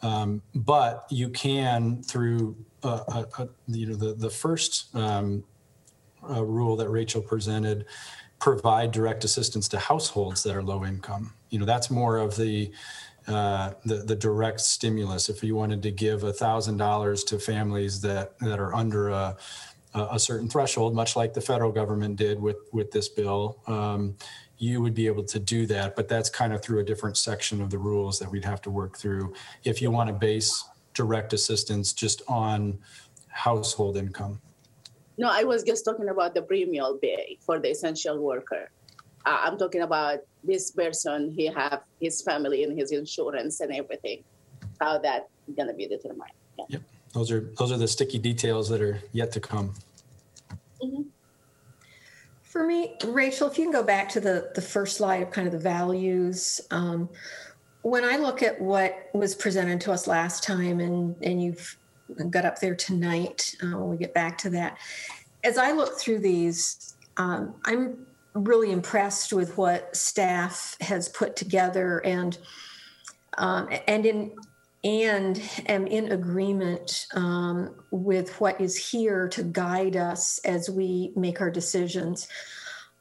[0.01, 5.43] um, but you can through uh, uh, uh, you know the the first um,
[6.29, 7.85] uh, rule that Rachel presented
[8.39, 11.33] provide direct assistance to households that are low income.
[11.49, 12.71] You know that's more of the
[13.27, 15.29] uh, the, the direct stimulus.
[15.29, 19.37] If you wanted to give thousand dollars to families that that are under a
[19.93, 24.15] a certain threshold, much like the federal government did with with this bill, um,
[24.57, 25.95] you would be able to do that.
[25.95, 28.69] But that's kind of through a different section of the rules that we'd have to
[28.69, 29.33] work through
[29.63, 32.77] if you want to base direct assistance just on
[33.27, 34.41] household income.
[35.17, 38.69] No, I was just talking about the premium pay for the essential worker.
[39.25, 41.31] Uh, I'm talking about this person.
[41.31, 44.23] He have his family and his insurance and everything.
[44.79, 46.31] How that gonna be determined?
[46.57, 46.65] Yeah.
[46.69, 46.81] Yep
[47.13, 49.73] those are those are the sticky details that are yet to come.
[52.57, 55.45] For me, Rachel, if you can go back to the the first slide of kind
[55.45, 56.59] of the values.
[56.71, 57.07] Um,
[57.83, 61.77] when I look at what was presented to us last time, and and you've
[62.31, 64.79] got up there tonight, uh, when we get back to that,
[65.43, 71.99] as I look through these, um, I'm really impressed with what staff has put together
[72.03, 72.39] and
[73.37, 74.31] um, and in
[74.83, 81.41] and am in agreement um, with what is here to guide us as we make
[81.41, 82.27] our decisions.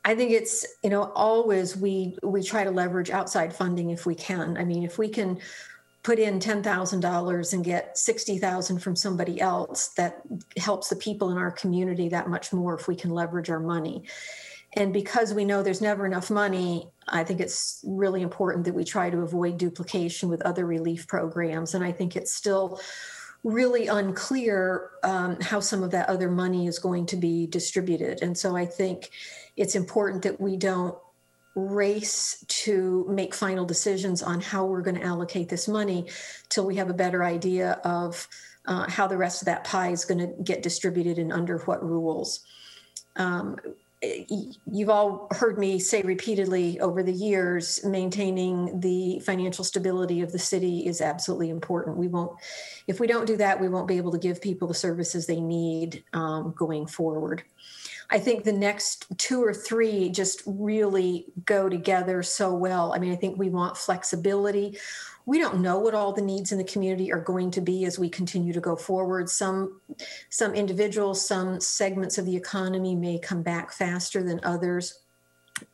[0.04, 4.14] I think it's you know always we we try to leverage outside funding if we
[4.14, 4.56] can.
[4.56, 5.38] I mean, if we can
[6.02, 10.22] put in ten thousand dollars and get sixty thousand from somebody else, that
[10.56, 14.04] helps the people in our community that much more if we can leverage our money.
[14.76, 18.84] And because we know there's never enough money, I think it's really important that we
[18.84, 21.74] try to avoid duplication with other relief programs.
[21.74, 22.78] And I think it's still
[23.42, 28.22] really unclear um, how some of that other money is going to be distributed.
[28.22, 29.10] And so I think
[29.56, 30.96] it's important that we don't
[31.54, 36.06] race to make final decisions on how we're going to allocate this money
[36.50, 38.28] till we have a better idea of
[38.66, 41.82] uh, how the rest of that pie is going to get distributed and under what
[41.82, 42.40] rules.
[43.14, 43.56] Um,
[44.02, 50.38] you've all heard me say repeatedly over the years maintaining the financial stability of the
[50.38, 52.32] city is absolutely important we won't
[52.86, 55.40] if we don't do that we won't be able to give people the services they
[55.40, 57.42] need um, going forward
[58.08, 62.92] I think the next two or three just really go together so well.
[62.94, 64.78] I mean, I think we want flexibility.
[65.26, 67.98] We don't know what all the needs in the community are going to be as
[67.98, 69.28] we continue to go forward.
[69.28, 69.80] Some
[70.30, 75.00] some individuals, some segments of the economy may come back faster than others.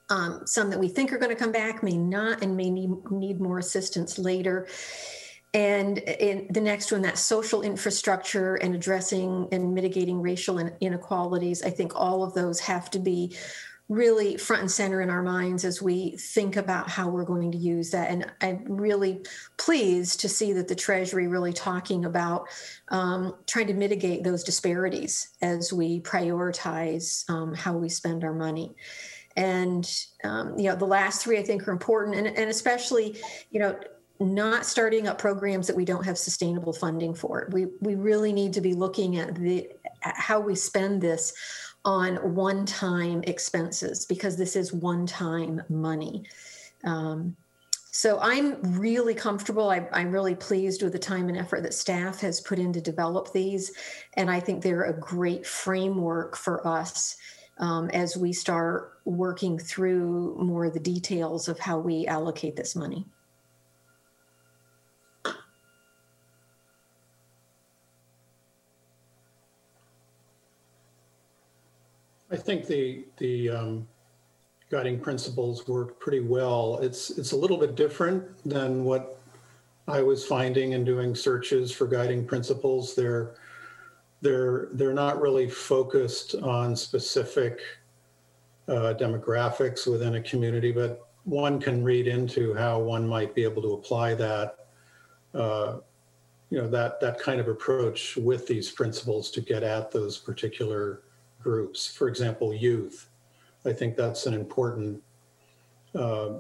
[0.09, 2.91] Um, some that we think are going to come back may not and may need,
[3.11, 4.69] need more assistance later
[5.55, 11.71] and in the next one that social infrastructure and addressing and mitigating racial inequalities i
[11.71, 13.35] think all of those have to be
[13.93, 17.59] really front and center in our minds as we think about how we're going to
[17.59, 18.11] use that.
[18.11, 19.25] And i'm really
[19.57, 22.47] pleased to see that the treasury really talking about
[22.89, 28.75] um, trying to mitigate those disparities as we prioritize um, how we spend our money.
[29.37, 29.89] And
[30.25, 32.17] um, you know the last three i think are important.
[32.17, 33.17] And, and especially
[33.51, 33.79] you know
[34.21, 37.49] not starting up programs that we don't have sustainable funding for.
[37.51, 39.69] We we really need to be looking at the
[40.03, 41.33] at how we spend this
[41.85, 46.25] on one-time expenses because this is one-time money.
[46.85, 47.37] Um,
[47.91, 49.71] so I'm really comfortable.
[49.71, 52.81] I, I'm really pleased with the time and effort that staff has put in to
[52.81, 53.73] develop these,
[54.15, 57.17] and I think they're a great framework for us
[57.59, 62.75] um, as we start working through more of the details of how we allocate this
[62.75, 63.05] money.
[72.33, 73.89] I think the the um,
[74.71, 76.79] guiding principles work pretty well.
[76.81, 79.21] It's it's a little bit different than what
[79.87, 82.95] I was finding in doing searches for guiding principles.
[82.95, 83.35] They're
[84.23, 87.61] they're they're not really focused on specific
[88.67, 93.61] uh, demographics within a community, but one can read into how one might be able
[93.61, 94.57] to apply that.
[95.35, 95.79] Uh,
[96.49, 101.03] you know that that kind of approach with these principles to get at those particular
[101.43, 103.09] groups, for example, youth.
[103.65, 105.03] I think that's an important
[105.95, 106.31] uh,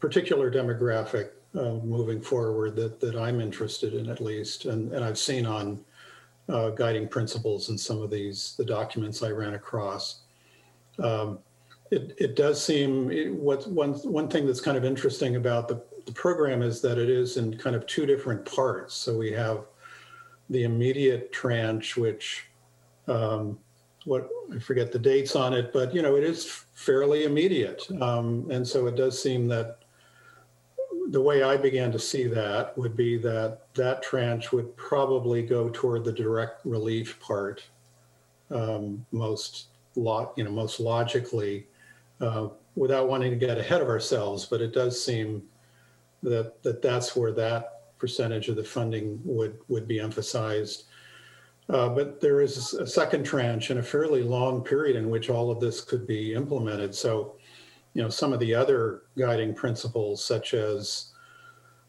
[0.00, 5.18] particular demographic uh, moving forward that, that I'm interested in at least, and, and I've
[5.18, 5.84] seen on
[6.48, 10.20] uh, guiding principles in some of these, the documents I ran across.
[10.98, 11.38] Um,
[11.90, 15.82] it, it does seem, it, what, one, one thing that's kind of interesting about the,
[16.04, 18.94] the program is that it is in kind of two different parts.
[18.94, 19.64] So we have
[20.50, 22.46] the immediate tranche, which
[23.08, 23.58] um,
[24.06, 28.48] what I forget the dates on it, but you know it is fairly immediate, um,
[28.50, 29.78] and so it does seem that
[31.10, 35.68] the way I began to see that would be that that tranche would probably go
[35.68, 37.62] toward the direct relief part
[38.50, 41.66] um, most lot you know most logically
[42.20, 45.42] uh, without wanting to get ahead of ourselves, but it does seem
[46.22, 50.84] that that that's where that percentage of the funding would would be emphasized.
[51.68, 55.50] Uh, but there is a second tranche and a fairly long period in which all
[55.50, 56.94] of this could be implemented.
[56.94, 57.36] So,
[57.94, 61.12] you know, some of the other guiding principles, such as,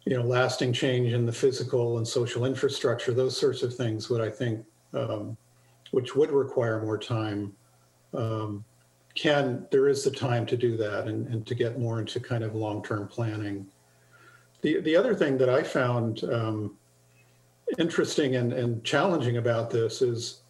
[0.05, 4.21] you know, lasting change in the physical and social infrastructure, those sorts of things would,
[4.21, 5.37] I think, um,
[5.91, 7.53] which would require more time,
[8.15, 8.63] um,
[9.13, 12.43] can, there is the time to do that and, and to get more into kind
[12.43, 13.67] of long-term planning.
[14.61, 16.77] The, the other thing that I found um,
[17.77, 20.41] interesting and, and challenging about this is,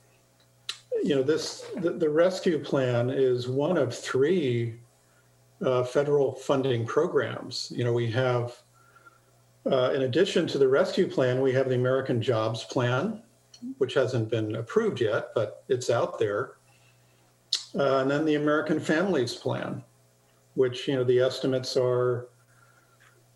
[1.03, 4.80] you know, this the, the rescue plan is one of three
[5.65, 7.72] uh, federal funding programs.
[7.76, 8.55] You know, we have,
[9.65, 13.22] uh, in addition to the rescue plan, we have the American Jobs Plan,
[13.80, 16.53] which hasn't been approved yet, but it's out there.
[17.76, 19.84] Uh, and then the American Families Plan,
[20.53, 22.30] which, you know, the estimates are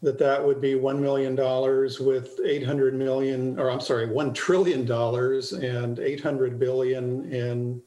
[0.01, 5.53] that that would be $1 million with 800 million, or I'm sorry, one trillion dollars
[5.53, 7.81] and eight hundred billion in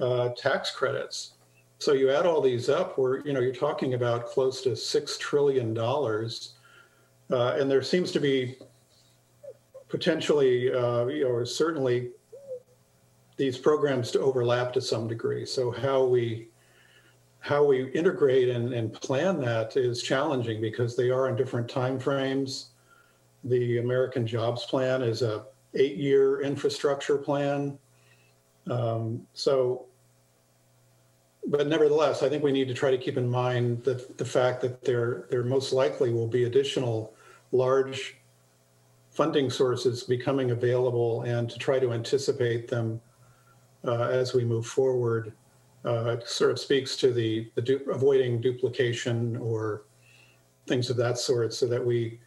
[0.00, 1.34] uh, tax credits.
[1.78, 5.18] So you add all these up, where you know you're talking about close to six
[5.18, 6.54] trillion dollars,
[7.30, 8.56] uh, and there seems to be
[9.88, 12.12] potentially, uh, or certainly,
[13.36, 15.44] these programs to overlap to some degree.
[15.44, 16.48] So how we
[17.42, 21.98] how we integrate and, and plan that is challenging because they are in different time
[21.98, 22.68] frames.
[23.42, 27.76] The American Jobs Plan is a eight-year infrastructure plan.
[28.70, 29.86] Um, So,
[31.44, 34.60] but nevertheless, I think we need to try to keep in mind that the fact
[34.60, 37.12] that there, there most likely will be additional
[37.50, 38.18] large
[39.10, 43.00] funding sources becoming available and to try to anticipate them
[43.84, 45.32] uh, as we move forward.
[45.84, 49.84] Uh, It sort of speaks to the, the du- avoiding duplication or
[50.66, 52.20] things of that sort so that we,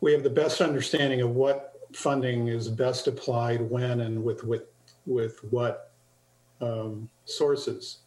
[0.00, 4.64] we have the best understanding of what funding is best applied when and with, with,
[5.06, 5.92] with what
[6.60, 7.98] um, sources.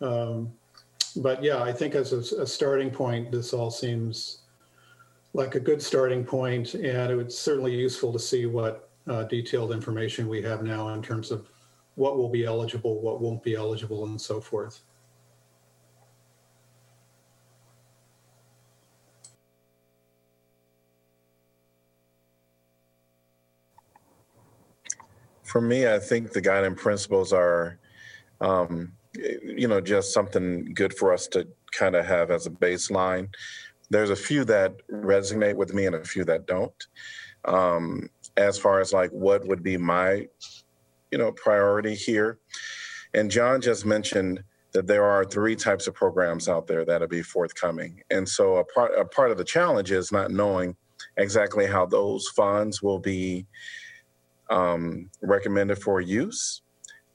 [0.00, 0.50] Um,
[1.16, 4.42] But yeah, I think as a, a starting point, this all seems
[5.34, 9.72] like a good starting point, and it was certainly useful to see what uh, detailed
[9.72, 11.48] information we have now in terms of
[11.94, 14.82] what will be eligible, what won't be eligible, and so forth.
[25.42, 27.76] For me, I think the guiding principles are,
[28.40, 33.28] um, you know, just something good for us to kind of have as a baseline.
[33.90, 36.86] There's a few that resonate with me and a few that don't.
[37.44, 40.28] Um, as far as like what would be my,
[41.10, 42.38] you know, priority here.
[43.14, 44.42] And John just mentioned
[44.72, 48.02] that there are three types of programs out there that'll be forthcoming.
[48.10, 50.76] And so a part, a part of the challenge is not knowing
[51.16, 53.46] exactly how those funds will be
[54.48, 56.62] um, recommended for use.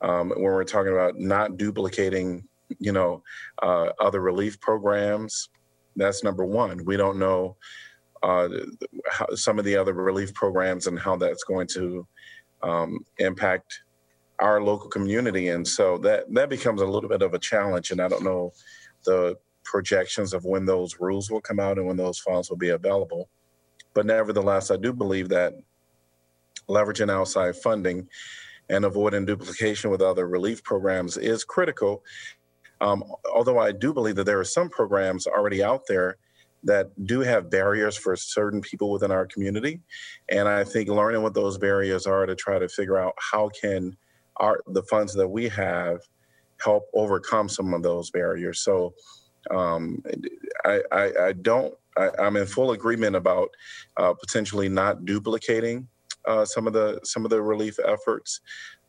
[0.01, 2.47] Um, when we're talking about not duplicating,
[2.79, 3.23] you know,
[3.63, 5.49] uh, other relief programs,
[5.95, 6.83] that's number one.
[6.83, 7.55] We don't know
[8.21, 8.49] uh,
[9.09, 12.05] how, some of the other relief programs and how that's going to
[12.63, 13.81] um, impact
[14.39, 17.91] our local community, and so that that becomes a little bit of a challenge.
[17.91, 18.51] And I don't know
[19.05, 22.69] the projections of when those rules will come out and when those funds will be
[22.69, 23.29] available.
[23.93, 25.53] But nevertheless, I do believe that
[26.69, 28.07] leveraging outside funding
[28.69, 32.03] and avoiding duplication with other relief programs is critical.
[32.81, 36.17] Um, although I do believe that there are some programs already out there
[36.63, 39.81] that do have barriers for certain people within our community,
[40.29, 43.95] and I think learning what those barriers are to try to figure out how can
[44.38, 46.01] our the funds that we have
[46.63, 48.61] help overcome some of those barriers.
[48.61, 48.93] So
[49.51, 50.01] um,
[50.65, 51.73] I, I, I don't.
[51.97, 53.49] I, I'm in full agreement about
[53.97, 55.88] uh, potentially not duplicating
[56.25, 58.41] uh, some of the some of the relief efforts.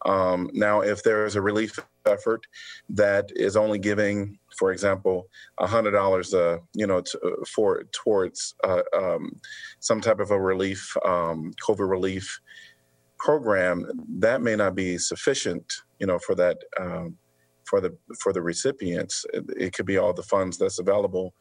[0.04, 2.46] Um, now, if there is a relief effort
[2.90, 5.28] that is only giving, for example,
[5.58, 9.40] hundred dollars, uh, you know, to, for towards uh, um,
[9.80, 12.40] some type of a relief, um, COVID relief
[13.18, 13.86] program,
[14.18, 17.16] that may not be sufficient, you know, for that um,
[17.64, 19.24] for the for the recipients.
[19.32, 21.34] It, it could be all the funds that's available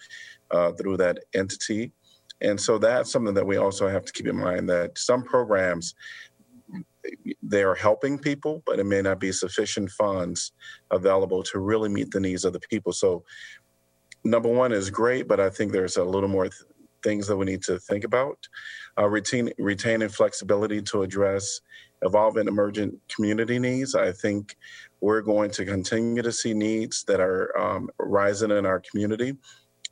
[0.51, 1.91] uh, through that entity.
[2.41, 5.95] And so that's something that we also have to keep in mind that some programs
[7.43, 10.51] they are helping people, but it may not be sufficient funds
[10.91, 12.91] available to really meet the needs of the people.
[12.91, 13.23] So
[14.23, 16.49] number one is great, but I think there's a little more
[17.06, 18.38] things that we need to think about.
[18.97, 21.62] Uh, retain, retaining flexibility to address
[22.01, 23.95] evolving emergent community needs.
[23.95, 24.58] I think
[24.99, 29.38] we're going to continue to see needs that are um, rising in our community.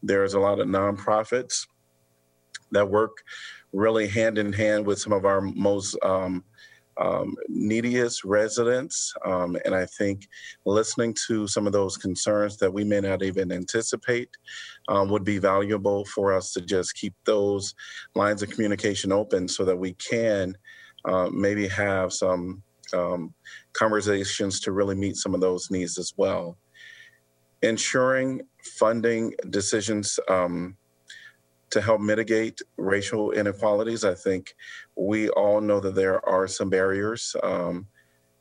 [0.02, 1.68] There's a lot of nonprofits
[2.72, 3.24] that work
[3.72, 6.44] really hand in hand with some of our most um,
[6.98, 9.14] um, neediest residents.
[9.26, 10.28] Um, and I think
[10.66, 14.30] listening to some of those concerns that we may not even anticipate
[14.88, 17.74] um, would be valuable for us to just keep those
[18.16, 20.56] lines of communication open so that we can
[21.06, 22.62] uh, maybe have some
[22.94, 23.34] um,
[23.74, 26.58] conversations to really meet some of those needs as well.
[27.62, 30.76] Ensuring funding decisions um,
[31.74, 34.06] to help mitigate racial inequalities.
[34.06, 34.54] I think
[34.96, 37.88] we all know that there are some barriers um,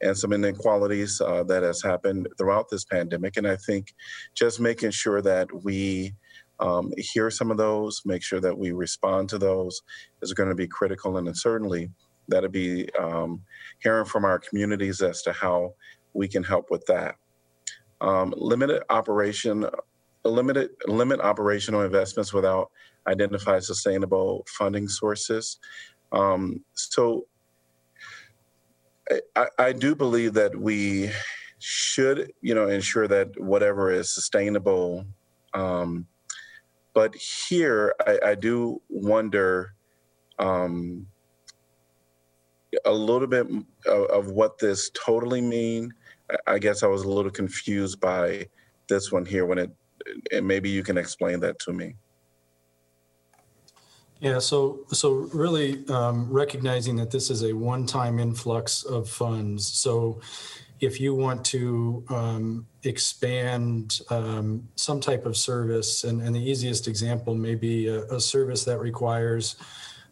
[0.01, 3.37] and some inequalities uh, that has happened throughout this pandemic.
[3.37, 3.95] And I think
[4.35, 6.15] just making sure that we
[6.61, 9.83] um, hear some of those, make sure that we respond to those
[10.21, 11.17] is going to be critical.
[11.17, 11.91] And certainly
[12.29, 13.43] that'll be um,
[13.83, 15.75] hearing from our communities as to how
[16.13, 17.17] we can help with that.
[18.01, 19.67] Um, limited operation,
[20.25, 22.71] limited limit operational investments without
[23.07, 25.59] identify sustainable funding sources.
[26.13, 27.27] Um, so
[29.37, 31.11] I, I do believe that we
[31.59, 35.07] should, you know, ensure that whatever is sustainable.
[35.55, 36.07] Um,
[36.95, 39.75] but here, I, I do wonder
[40.39, 41.07] um,
[42.85, 43.47] a little bit
[43.87, 45.93] of, of what this totally mean.
[46.47, 48.47] I guess I was a little confused by
[48.89, 49.71] this one here when it,
[50.33, 51.95] and maybe you can explain that to me.
[54.23, 59.67] Yeah, so so really um, recognizing that this is a one-time influx of funds.
[59.67, 60.21] So
[60.79, 66.87] if you want to um, expand um, some type of service, and, and the easiest
[66.87, 69.57] example may be a, a service that requires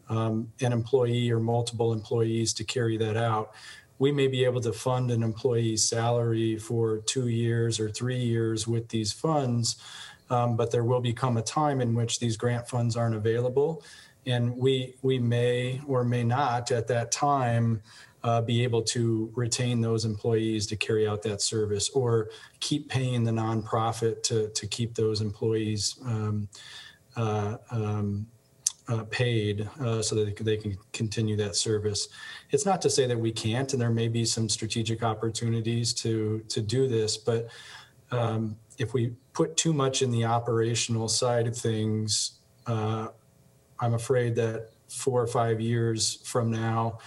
[0.08, 3.52] um, an employee or multiple employees to carry that out,
[4.00, 8.66] we may be able to fund an employee's salary for two years or three years
[8.66, 9.76] with these funds.
[10.30, 13.82] Um, but there will become a time in which these grant funds aren't available.
[14.26, 17.82] And we, we may or may not at that time
[18.22, 23.24] uh, be able to retain those employees to carry out that service or keep paying
[23.24, 26.48] the nonprofit to, to keep those employees um,
[27.16, 28.26] uh, um,
[28.88, 32.08] uh, paid uh, so that they can, continue that service.
[32.50, 36.40] It's not to say that we can't, and there may be some strategic opportunities to
[36.48, 37.48] to do this, but
[38.10, 43.08] um, if we put too much in the operational side of things, uh,
[43.78, 46.98] I'm afraid that four or five years from now,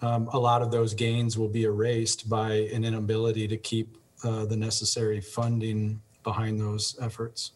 [0.00, 4.46] um, a lot of those gains will be erased by an inability to keep uh,
[4.46, 7.52] the necessary funding behind those efforts.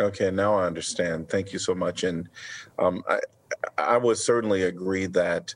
[0.00, 1.28] Okay, now I understand.
[1.28, 2.02] Thank you so much.
[2.02, 2.28] And
[2.80, 3.20] um, I,
[3.78, 5.54] I would certainly agree that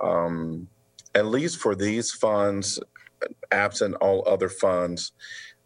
[0.00, 0.66] um,
[1.14, 2.80] at least for these funds,
[3.52, 5.12] absent all other funds,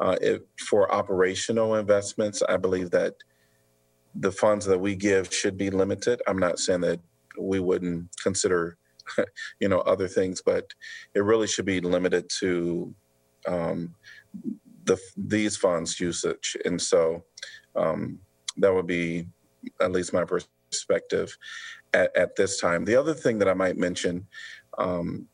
[0.01, 0.17] uh,
[0.59, 3.15] for operational investments, I believe that
[4.15, 6.21] the funds that we give should be limited.
[6.27, 7.01] I'm not saying that
[7.39, 8.77] we wouldn't consider,
[9.61, 10.73] you know, other things, but
[11.15, 12.95] it really should be limited to
[13.47, 13.95] um,
[14.85, 16.57] the these funds usage.
[16.65, 17.25] And so
[17.77, 18.19] um,
[18.57, 19.27] that would be
[19.81, 21.37] at least my perspective
[21.95, 22.85] at, at, this time.
[22.85, 24.27] The other thing that I might mention,
[24.79, 25.27] um,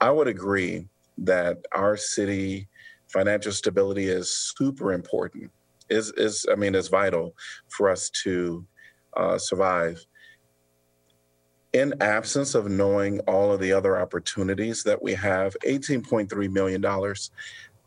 [0.00, 0.88] I would agree
[1.18, 2.68] that our city
[3.08, 5.50] financial stability is super important.
[5.88, 7.34] Is is I mean, is vital
[7.68, 8.66] for us to
[9.16, 10.04] uh, survive.
[11.74, 16.82] In absence of knowing all of the other opportunities that we have, $18.3 million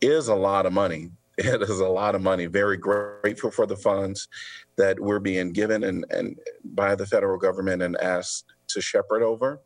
[0.01, 2.45] is a lot of money it is a lot of money.
[2.45, 4.27] Very grateful for the funds
[4.77, 9.61] that we're being given and, and by the federal government and asked to shepherd over.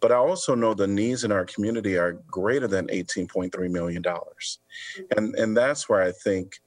[0.00, 4.02] But I also know the needs in our community are greater than $18.3 million.
[5.16, 6.60] And, and that's where I think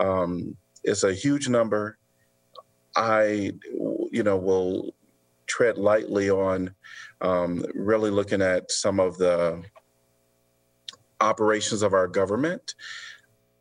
[0.00, 1.98] um, it's a huge number.
[2.96, 3.52] I,
[4.12, 4.94] you know, will
[5.46, 6.74] tread lightly on
[7.20, 9.62] um, really looking at some of the
[11.20, 12.74] operations of our government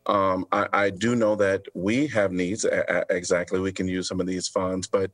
[0.06, 2.66] um, I, I, do know that we have needs.
[2.66, 5.12] A, a, exactly, we can use some of these funds, but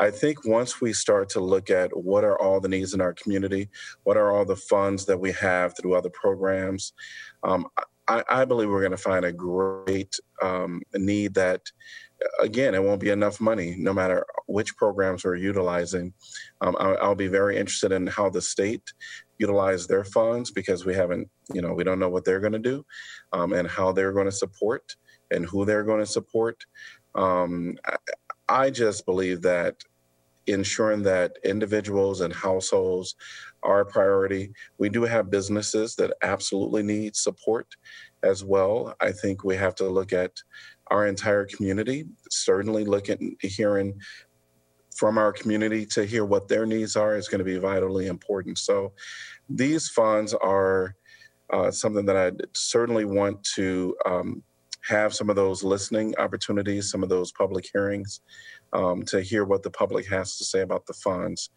[0.00, 3.14] I think once we start to look at what are all the needs in our
[3.14, 3.68] community,
[4.04, 6.92] what are all the funds that we have through other programs,
[7.42, 7.66] um,
[8.06, 11.60] I, I, believe we're going to find a great um, need that
[12.40, 16.12] again, it won't be enough money no matter which programs we're utilizing.
[16.60, 18.82] Um, I'll, I'll, be very interested in how the state
[19.38, 22.58] utilize their funds because we haven't, you know, we don't know what they're going to
[22.58, 22.84] do
[23.32, 24.96] um, and how they're going to support
[25.30, 26.64] and who they're going to support.
[27.14, 27.76] Um,
[28.48, 29.82] I, just believe that
[30.46, 33.14] ensuring that individuals and households
[33.62, 34.52] are a priority.
[34.78, 37.66] We do have businesses that absolutely need support
[38.22, 38.94] as well.
[39.00, 40.32] I think we have to look at
[40.90, 44.00] our entire community, certainly looking, at hearing
[44.96, 48.58] from our community to hear what their needs are is going to be vitally important.
[48.58, 48.92] So
[49.48, 50.94] these funds are
[51.52, 54.42] uh, something that I certainly want to um,
[54.88, 58.20] have some of those listening opportunities, some of those public hearings
[58.72, 61.50] um, to hear what the public has to say about the funds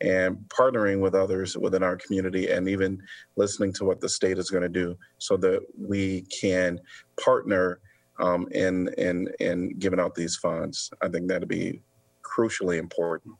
[0.00, 3.00] and partnering with others within our community and even
[3.36, 6.80] listening to what the state is going to do so that we can
[7.22, 7.80] partner
[8.20, 10.90] um, in, in, in giving out these funds.
[11.02, 11.82] I think that'd be
[12.22, 13.34] crucially important.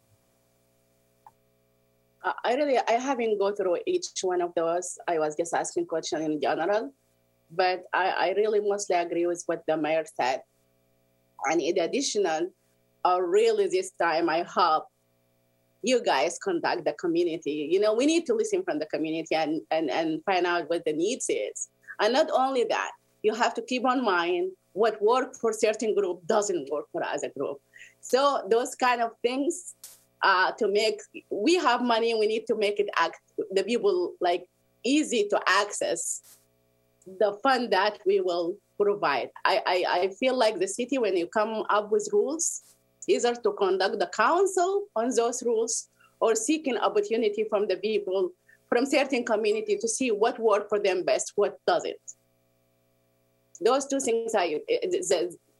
[2.44, 4.98] I really, I haven't go through each one of those.
[5.06, 6.92] I was just asking questions in general,
[7.50, 10.42] but I, I really mostly agree with what the mayor said.
[11.44, 14.86] And in addition, uh, really this time I hope
[15.82, 17.68] you guys contact the community.
[17.70, 20.84] You know, we need to listen from the community and, and, and find out what
[20.84, 21.68] the needs is.
[22.00, 22.90] And not only that,
[23.22, 27.30] you have to keep on mind what work for certain group doesn't work for other
[27.36, 27.58] group.
[28.00, 29.74] So those kind of things
[30.22, 33.20] uh, to make we have money, we need to make it act
[33.52, 34.46] the people like
[34.84, 36.37] easy to access
[37.18, 39.30] the fund that we will provide.
[39.44, 42.62] I, I, I feel like the city when you come up with rules,
[43.08, 45.88] either to conduct the council on those rules
[46.20, 48.32] or seeking opportunity from the people
[48.68, 51.96] from certain community to see what work for them best, what doesn't.
[53.60, 54.46] Those two things are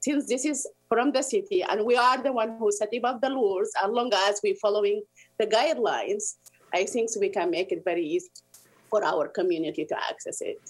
[0.01, 3.31] since this is from the city and we are the one who set up the
[3.31, 5.03] rules, as long as we're following
[5.39, 6.35] the guidelines,
[6.73, 8.29] I think we can make it very easy
[8.91, 10.61] for our community to access it.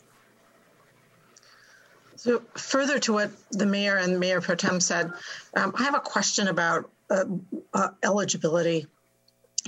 [2.18, 5.12] So further to what the mayor and Mayor Pro Tem said,
[5.54, 7.24] um, I have a question about uh,
[7.72, 8.88] uh, eligibility.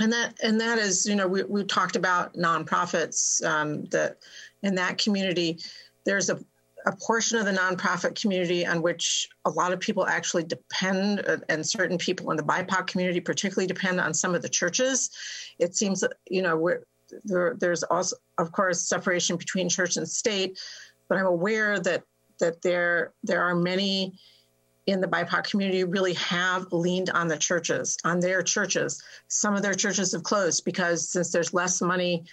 [0.00, 4.18] And that and that is, you know, we, we talked about nonprofits um, that
[4.64, 5.58] in that community,
[6.04, 6.40] there's a,
[6.86, 11.36] a portion of the nonprofit community on which a lot of people actually depend, uh,
[11.48, 15.10] and certain people in the BIPOC community particularly depend on some of the churches.
[15.60, 16.78] It seems you know,
[17.24, 20.58] there, there's also, of course, separation between church and state,
[21.08, 22.04] but I'm aware that
[22.40, 24.18] that there there are many
[24.86, 29.02] in the BIPOC community really have leaned on the churches, on their churches.
[29.28, 32.24] Some of their churches have closed because since there's less money,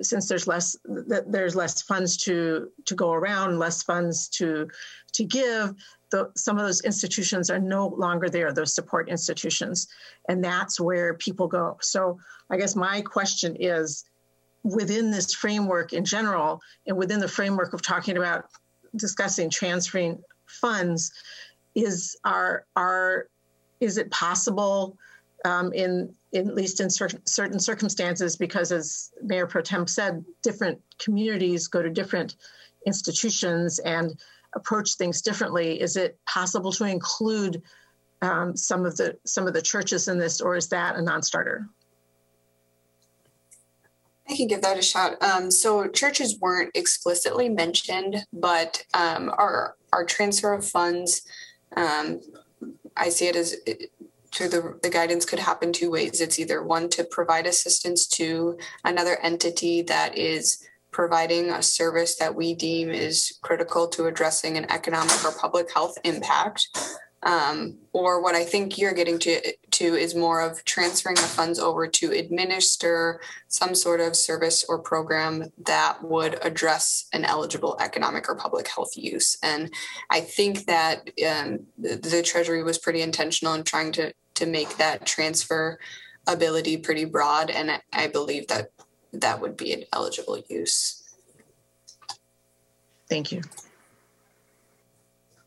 [0.00, 4.68] since there's less there's less funds to to go around, less funds to
[5.12, 5.74] to give.
[6.10, 9.88] The, some of those institutions are no longer there, those support institutions,
[10.28, 11.78] and that's where people go.
[11.80, 12.18] So
[12.50, 14.04] I guess my question is,
[14.62, 18.46] within this framework in general, and within the framework of talking about
[18.96, 21.12] discussing transferring funds
[21.74, 23.28] is are are
[23.80, 24.96] is it possible
[25.44, 30.24] um, in, in at least in certain certain circumstances because as mayor pro tem said
[30.42, 32.36] different communities go to different
[32.86, 34.18] institutions and
[34.54, 35.80] approach things differently.
[35.80, 37.62] Is it possible to include
[38.22, 41.68] um, some of the some of the churches in this or is that a non-starter
[44.28, 45.22] I can give that a shot.
[45.22, 51.22] Um, so churches weren't explicitly mentioned, but um, our our transfer of funds,
[51.76, 52.20] um,
[52.96, 53.56] I see it as
[54.34, 56.20] through the, the guidance could happen two ways.
[56.20, 62.34] It's either one to provide assistance to another entity that is providing a service that
[62.34, 66.68] we deem is critical to addressing an economic or public health impact,
[67.24, 69.40] um, or what I think you're getting to,
[69.72, 74.78] to is more of transferring the funds over to administer some sort of service or
[74.78, 79.38] program that would address an eligible economic or public health use.
[79.42, 79.72] And
[80.10, 85.06] I think that um, the, Treasury was pretty intentional in trying to to make that
[85.06, 85.78] transfer
[86.26, 88.72] ability pretty broad, and I believe that
[89.12, 91.02] that would be an eligible use.
[93.08, 93.42] thank you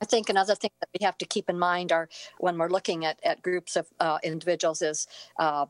[0.01, 3.05] I think another thing that we have to keep in mind are when we're looking
[3.05, 5.07] at, at groups of uh, individuals is
[5.39, 5.65] uh,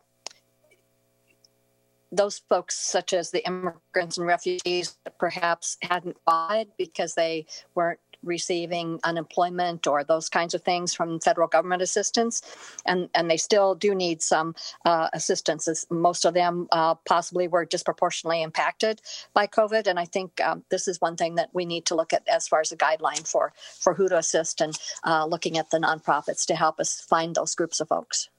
[2.12, 8.00] those folks, such as the immigrants and refugees, that perhaps hadn't qualified because they weren't
[8.24, 12.42] receiving unemployment or those kinds of things from federal government assistance,
[12.86, 14.56] and and they still do need some
[14.86, 15.68] uh, assistance.
[15.68, 19.02] As most of them uh, possibly were disproportionately impacted
[19.34, 22.14] by COVID, and I think um, this is one thing that we need to look
[22.14, 25.72] at as far as a guideline for for who to assist and uh, looking at
[25.72, 28.30] the nonprofits to help us find those groups of folks.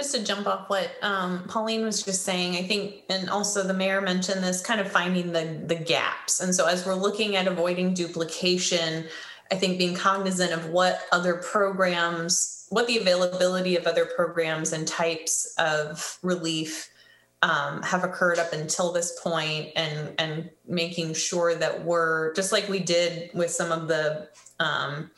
[0.00, 3.74] Just to jump off what um, Pauline was just saying, I think, and also the
[3.74, 6.40] mayor mentioned this kind of finding the the gaps.
[6.40, 9.04] And so as we're looking at avoiding duplication,
[9.52, 14.88] I think being cognizant of what other programs, what the availability of other programs and
[14.88, 16.88] types of relief
[17.42, 22.70] um, have occurred up until this point, and and making sure that we're just like
[22.70, 24.30] we did with some of the
[24.60, 25.10] um,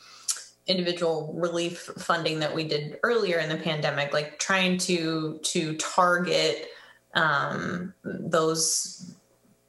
[0.66, 6.68] individual relief funding that we did earlier in the pandemic like trying to to target
[7.14, 9.14] um, those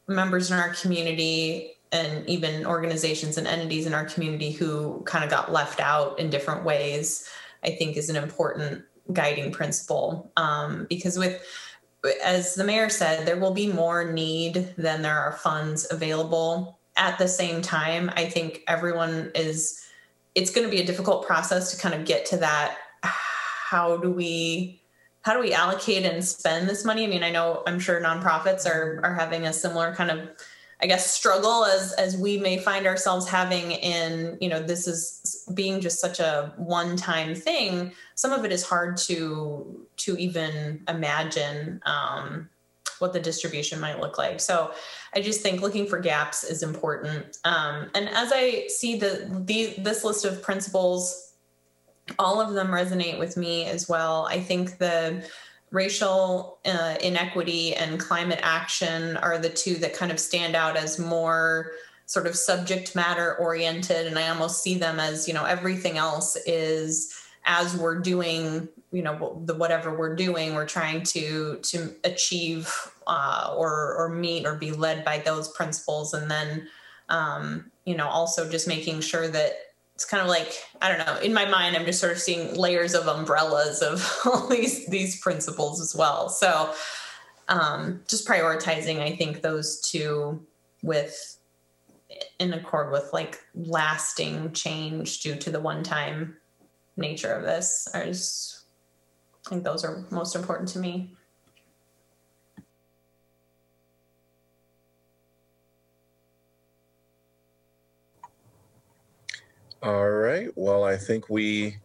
[0.08, 5.30] members in our community and even organizations and entities in our community who kind of
[5.30, 7.28] got left out in different ways
[7.64, 10.32] i think is an important guiding principle.
[10.38, 11.42] Um, because with
[12.24, 16.80] as the mayor said there will be more need than there are funds available.
[16.96, 19.83] At the same time i think everyone is
[20.36, 24.12] it's going to be a difficult process to kind of get to that how do
[24.12, 24.82] we
[25.22, 27.06] how do we allocate and spend this money?
[27.06, 30.30] I mean i know i'm sure nonprofits are are having a similar kind of
[30.82, 35.44] i guess struggle as as we may find ourselves having in you know this is
[35.54, 37.92] being just such a one time thing.
[38.16, 42.50] Some of it is hard to to even imagine um,
[43.00, 44.40] what the distribution might look like.
[44.40, 44.72] So
[45.16, 47.38] I just think looking for gaps is important.
[47.46, 51.34] Um, and as I see the, the this list of principles,
[52.20, 54.28] all of them resonate with me as well.
[54.30, 55.24] I think the
[55.72, 61.00] racial uh, inequity and climate action are the two that kind of stand out as
[61.00, 61.72] more
[62.06, 66.36] sort of subject matter oriented and i almost see them as you know everything else
[66.46, 72.74] is as we're doing you know the whatever we're doing we're trying to to achieve
[73.08, 76.68] uh, or or meet or be led by those principles and then
[77.10, 79.54] um, you know, also just making sure that
[79.96, 81.20] it's kind of like I don't know.
[81.20, 85.20] In my mind, I'm just sort of seeing layers of umbrellas of all these these
[85.20, 86.30] principles as well.
[86.30, 86.74] So
[87.50, 90.46] um, just prioritizing, I think those two
[90.82, 91.38] with
[92.40, 96.38] in accord with like lasting change due to the one time
[96.98, 97.88] nature of this.
[97.94, 98.66] I just
[99.48, 101.14] think those are most important to me.
[109.82, 110.50] All right.
[110.56, 111.76] Well, I think we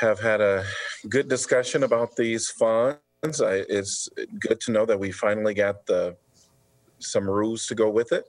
[0.00, 0.64] have had a
[1.08, 2.98] good discussion about these funds.
[3.24, 4.08] I, it's
[4.38, 6.16] good to know that we finally got the
[6.98, 8.24] some rules to go with it,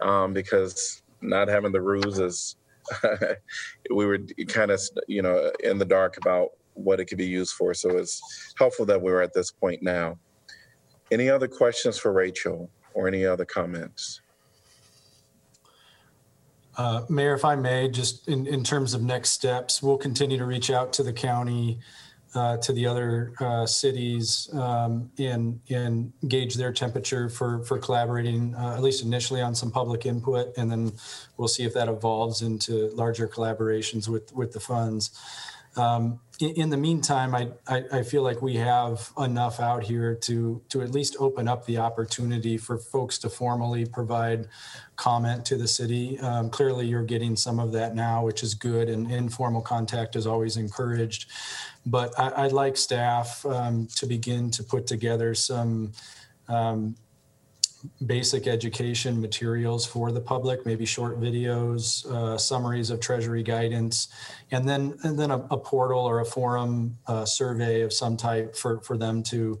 [0.00, 2.56] um, because not having the rules is
[3.90, 4.18] we were
[4.48, 7.72] kind of you know in the dark about what it could be used for.
[7.74, 10.18] So it's helpful that we're at this point now.
[11.10, 14.20] Any other questions for Rachel or any other comments?
[16.76, 20.44] Uh, Mayor, if I may, just in, in terms of next steps, we'll continue to
[20.44, 21.78] reach out to the county,
[22.34, 28.54] uh, to the other uh, cities, um, and and gauge their temperature for for collaborating,
[28.54, 30.92] uh, at least initially on some public input, and then
[31.36, 35.10] we'll see if that evolves into larger collaborations with with the funds.
[35.76, 40.14] Um, in, in the meantime, I, I I feel like we have enough out here
[40.22, 44.48] to to at least open up the opportunity for folks to formally provide
[44.96, 46.18] comment to the city.
[46.20, 50.26] Um, clearly, you're getting some of that now, which is good, and informal contact is
[50.26, 51.30] always encouraged.
[51.86, 55.92] But I, I'd like staff um, to begin to put together some
[56.48, 56.96] um,
[58.06, 64.08] basic education materials for the public, maybe short videos, uh, summaries of Treasury guidance,
[64.50, 68.56] and then and then a, a portal or a forum uh, survey of some type
[68.56, 69.60] for for them to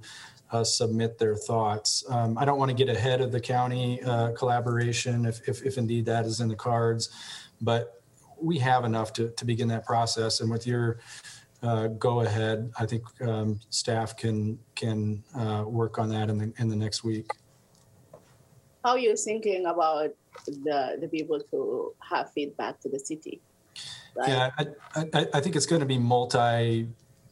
[0.52, 2.04] uh, submit their thoughts.
[2.08, 5.78] Um, I don't want to get ahead of the county uh, collaboration if, if, if
[5.78, 7.10] indeed that is in the cards,
[7.60, 8.02] but
[8.40, 10.40] we have enough to, to begin that process.
[10.40, 11.00] And with your
[11.62, 16.52] uh, go ahead, I think um, staff can can uh, work on that in the
[16.58, 17.30] in the next week.
[18.84, 20.10] How are you thinking about
[20.46, 23.40] the the people to have feedback to the city?
[24.14, 24.28] Right?
[24.28, 26.86] Yeah, I, I, I think it's going to be multi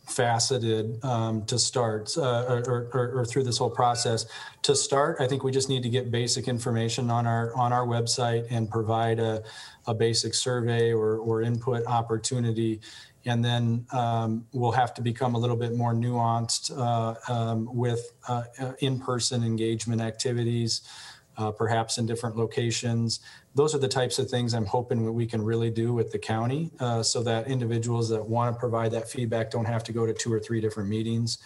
[0.08, 4.26] faceted um, to start uh, or, or, or, through this whole process
[4.60, 7.86] to start i think we just need to get basic information on our on our
[7.86, 9.40] website and provide a,
[9.86, 12.80] a basic survey or, or input opportunity
[13.26, 18.12] and then um, we'll have to become a little bit more nuanced uh, um, with
[18.26, 18.42] uh,
[18.80, 20.82] in-person engagement activities
[21.42, 23.20] uh, perhaps in different locations.
[23.54, 26.70] Those are the types of things I'm hoping we can really do with the county
[26.78, 30.14] uh, so that individuals that want to provide that feedback don't have to go to
[30.14, 31.38] two or three different meetings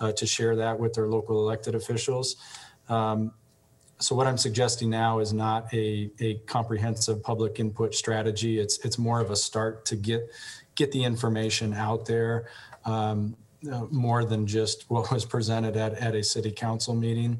[0.00, 2.36] uh, to share that with their local elected officials.
[2.88, 3.32] Um,
[4.00, 8.58] so what I'm suggesting now is not a, a comprehensive public input strategy.
[8.58, 10.28] It's it's more of a start to get
[10.74, 12.48] get the information out there
[12.84, 13.36] um,
[13.72, 17.38] uh, more than just what was presented at, at a city council meeting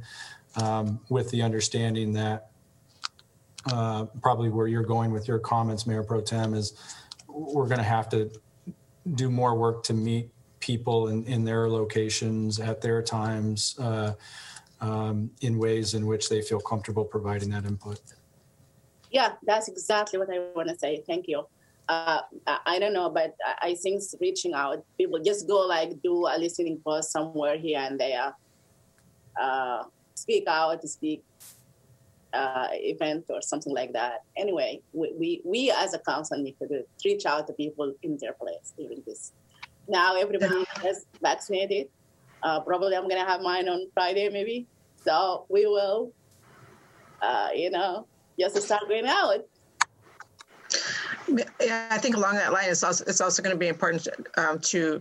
[0.57, 2.50] um, with the understanding that
[3.72, 6.74] uh, probably where you're going with your comments, Mayor Pro Tem, is
[7.28, 8.30] we're going to have to
[9.14, 10.30] do more work to meet
[10.61, 14.14] people in, in their locations at their times uh,
[14.80, 18.00] um, in ways in which they feel comfortable providing that input.
[19.11, 21.02] Yeah, that's exactly what I want to say.
[21.07, 21.46] Thank you.
[21.88, 26.26] Uh, I, don't know, but I, I think reaching out, people just go like do
[26.26, 28.34] a listening post somewhere here and there.
[29.40, 29.84] Uh,
[30.14, 31.22] speak out to speak
[32.32, 34.24] uh, event or something like that.
[34.36, 38.18] Anyway, we, we, we as a council need to do, reach out to people in
[38.20, 39.32] their place during this.
[39.88, 41.88] Now everybody is vaccinated.
[42.42, 44.66] Uh, probably I'm gonna have mine on Friday maybe.
[45.04, 46.12] So we will,
[47.20, 48.06] uh, you know,
[48.38, 49.44] just start going out.
[51.28, 54.06] Yeah, I think along that line, it's also it's also going to be important
[54.36, 55.00] um, to,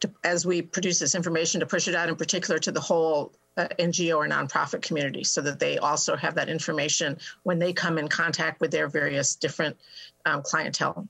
[0.00, 3.32] to as we produce this information to push it out in particular to the whole
[3.56, 7.98] uh, NGO or nonprofit community so that they also have that information when they come
[7.98, 9.76] in contact with their various different
[10.24, 11.08] um, clientele.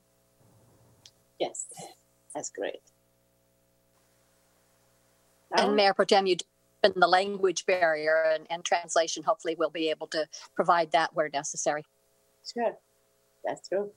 [1.39, 1.65] Yes,
[2.33, 2.81] that's great.
[5.57, 6.35] And Mayor Pro Tem, you
[6.83, 9.23] mentioned the language barrier and, and translation.
[9.23, 11.83] Hopefully, we'll be able to provide that where necessary.
[12.45, 12.77] Sure,
[13.43, 13.91] that's true.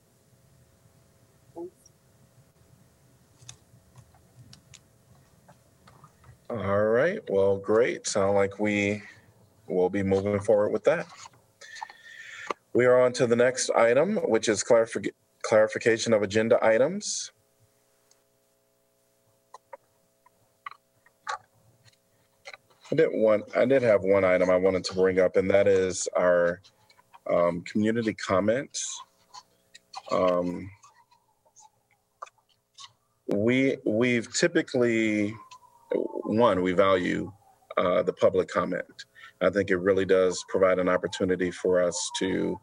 [6.51, 7.20] All right.
[7.28, 8.07] Well, great.
[8.07, 9.03] Sound like we
[9.66, 11.07] will be moving forward with that.
[12.72, 17.32] We are on to the next item, which is clarific- clarification of agenda items.
[22.90, 23.42] I did one.
[23.55, 26.61] I did have one item I wanted to bring up, and that is our
[27.30, 29.03] Um, community comments.
[30.11, 30.70] Um,
[33.26, 35.36] we we've typically
[36.29, 37.33] one we value
[37.76, 38.85] uh, the public comment.
[39.41, 42.59] I think it really does provide an opportunity for us to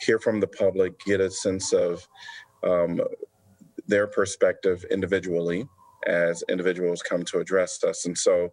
[0.00, 2.06] hear from the public, get a sense of
[2.62, 3.00] um,
[3.86, 5.66] their perspective individually
[6.06, 8.06] as individuals come to address us.
[8.06, 8.52] And so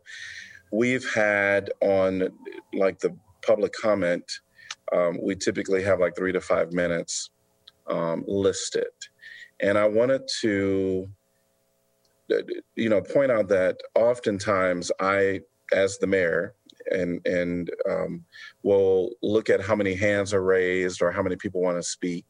[0.72, 2.30] we've had on
[2.74, 4.24] like the public comment,
[4.94, 7.30] um, we typically have like three to five minutes
[7.88, 8.88] um, listed.
[9.60, 11.08] And I wanted to,
[12.76, 15.42] you know, point out that oftentimes I,
[15.74, 16.56] as the mayor,
[16.92, 18.24] and and um,
[18.64, 22.26] will look at how many hands are raised or how many people want to speak,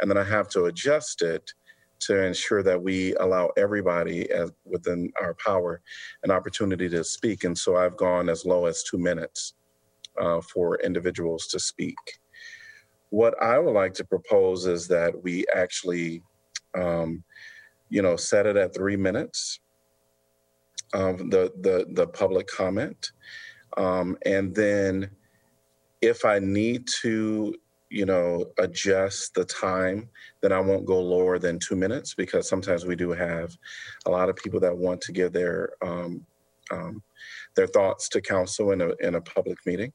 [0.00, 1.52] and then I have to adjust it
[2.00, 5.80] to ensure that we allow everybody as, within our power
[6.22, 7.44] an opportunity to speak.
[7.44, 9.54] And so I've gone as low as two minutes
[10.20, 11.96] uh, for individuals to speak.
[13.10, 16.22] What I would like to propose is that we actually,
[16.76, 17.24] um,
[17.88, 19.60] you know, set it at three minutes.
[20.94, 23.12] Um, the the the public comment,
[23.76, 25.10] um, and then
[26.00, 27.54] if I need to
[27.90, 30.08] you know, adjust the time,
[30.40, 33.56] then I won't go lower than two minutes because sometimes we do have
[34.06, 36.24] a lot of people that want to give their um,
[36.70, 37.02] um,
[37.56, 39.92] their thoughts to council in a in a public meeting.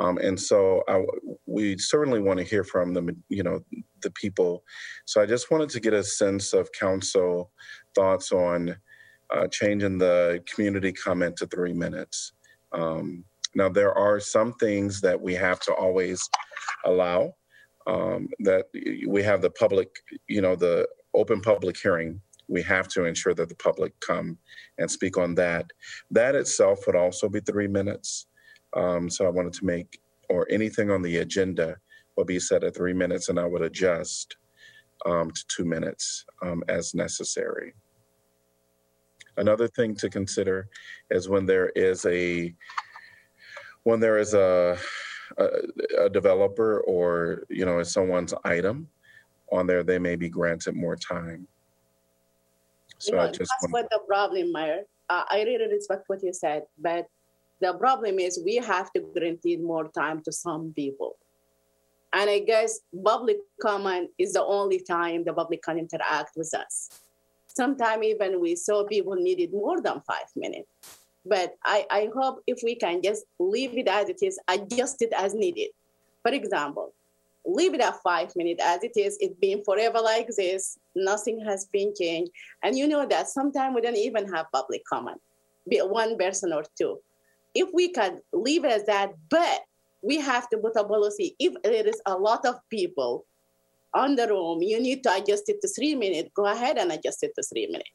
[0.00, 1.04] Um, and so I,
[1.46, 3.60] we certainly want to hear from the you know
[4.02, 4.62] the people.
[5.06, 7.50] So I just wanted to get a sense of council
[7.94, 8.76] thoughts on
[9.30, 12.32] uh, changing the community comment to three minutes.
[12.72, 13.24] Um,
[13.54, 16.28] now there are some things that we have to always
[16.84, 17.32] allow
[17.86, 18.66] um, that
[19.06, 19.88] we have the public,
[20.28, 22.20] you know, the open public hearing.
[22.48, 24.38] We have to ensure that the public come
[24.78, 25.66] and speak on that.
[26.10, 28.26] That itself would also be three minutes.
[28.74, 31.76] Um, so I wanted to make, or anything on the agenda
[32.16, 34.36] will be set at three minutes, and I would adjust
[35.06, 37.74] um, to two minutes um, as necessary.
[39.36, 40.68] Another thing to consider
[41.10, 42.52] is when there is a
[43.84, 44.76] when there is a
[45.36, 45.48] a,
[46.06, 48.88] a developer or you know someone's item
[49.52, 51.46] on there, they may be granted more time.
[52.98, 54.82] So you know, I just that's what the problem, Mayor.
[55.08, 57.06] Uh, I really respect what you said, but
[57.60, 61.16] the problem is we have to guarantee more time to some people.
[62.12, 66.90] And I guess public comment is the only time the public can interact with us.
[67.48, 70.68] Sometimes even we saw people needed more than five minutes.
[71.26, 75.12] But I, I hope if we can just leave it as it is, adjust it
[75.12, 75.70] as needed.
[76.22, 76.94] For example,
[77.44, 79.18] leave it at five minutes as it is.
[79.20, 80.78] It's been forever like this.
[80.94, 82.30] Nothing has been changed.
[82.62, 85.20] And you know that sometimes we don't even have public comment,
[85.68, 86.98] be one person or two.
[87.58, 89.60] If we can leave it as that, but
[90.00, 91.34] we have to put a policy.
[91.40, 93.26] If there is a lot of people
[93.94, 96.30] on the room, you need to adjust it to three minutes.
[96.34, 97.90] Go ahead and adjust it to three minutes.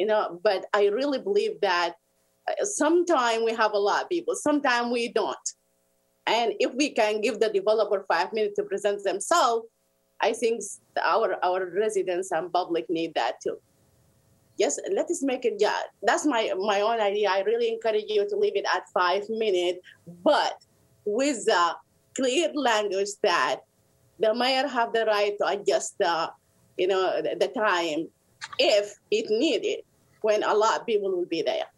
[0.00, 1.94] You know, but I really believe that
[2.48, 5.46] uh, sometimes we have a lot of people, sometimes we don't.
[6.26, 9.66] And if we can give the developer five minutes to present themselves,
[10.20, 10.62] I think
[11.02, 13.58] our our residents and public need that too.
[14.60, 15.56] Yes, let us make it.
[15.58, 17.30] Yeah, that's my my own idea.
[17.32, 19.80] I really encourage you to leave it at five minutes,
[20.22, 20.60] but
[21.06, 21.64] with the
[22.14, 23.64] clear language that
[24.18, 26.30] the mayor have the right to adjust the
[26.76, 28.08] you know the, the time
[28.58, 29.80] if it needed
[30.20, 31.68] when a lot of people will be there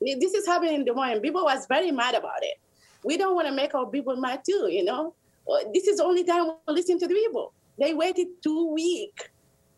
[0.00, 1.20] this is happening in Des Moines.
[1.20, 2.58] People was very mad about it.
[3.04, 5.14] We don't want to make our people mad too, you know.
[5.50, 7.52] Uh, this is the only time we listen to the people.
[7.78, 9.28] They waited two weeks,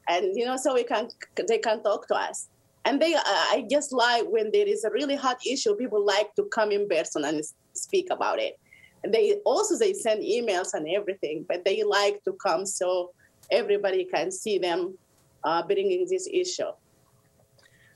[0.09, 1.09] and you know, so we can
[1.48, 2.48] they can talk to us.
[2.86, 6.35] And they, uh, I just like when there is a really hot issue, people like
[6.35, 8.59] to come in person and speak about it.
[9.02, 13.12] And they also they send emails and everything, but they like to come so
[13.51, 14.97] everybody can see them
[15.44, 16.72] uh, bringing this issue.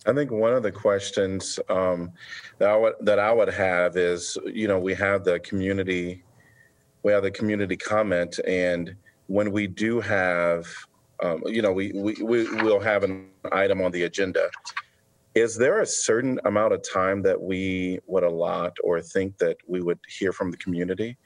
[0.06, 2.12] I think one of the questions um,
[2.58, 6.22] that I would that I would have is, you know, we have the community,
[7.02, 8.94] we have the community comment, and
[9.26, 10.66] when we do have,
[11.22, 14.48] um, you know, we we we will have an item on the agenda.
[15.34, 19.80] Is there a certain amount of time that we would allot or think that we
[19.80, 21.16] would hear from the community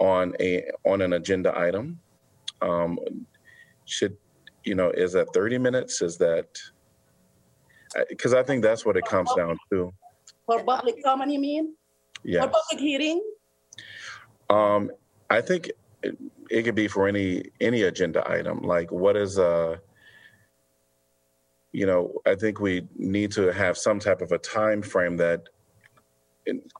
[0.00, 1.98] on a on an agenda item?
[2.62, 2.98] Um,
[3.84, 4.16] should
[4.64, 6.02] you know, is that 30 minutes?
[6.02, 6.48] Is that
[8.08, 9.92] because I think that's what it comes down to.
[10.44, 11.74] For public comment, you mean?
[12.24, 12.42] Yeah.
[12.42, 13.22] For public hearing?
[14.50, 14.90] Um,
[15.30, 15.70] I think
[16.50, 18.62] it, could be for any any agenda item.
[18.62, 19.80] Like, what is a
[21.72, 25.42] you know, I think we need to have some type of a time frame that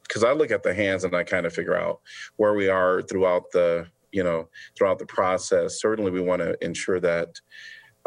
[0.02, 2.01] because I look at the hands and I kind of figure out
[2.36, 5.82] where we are throughout the, you know, throughout the process.
[5.82, 7.28] Certainly, we want to ensure that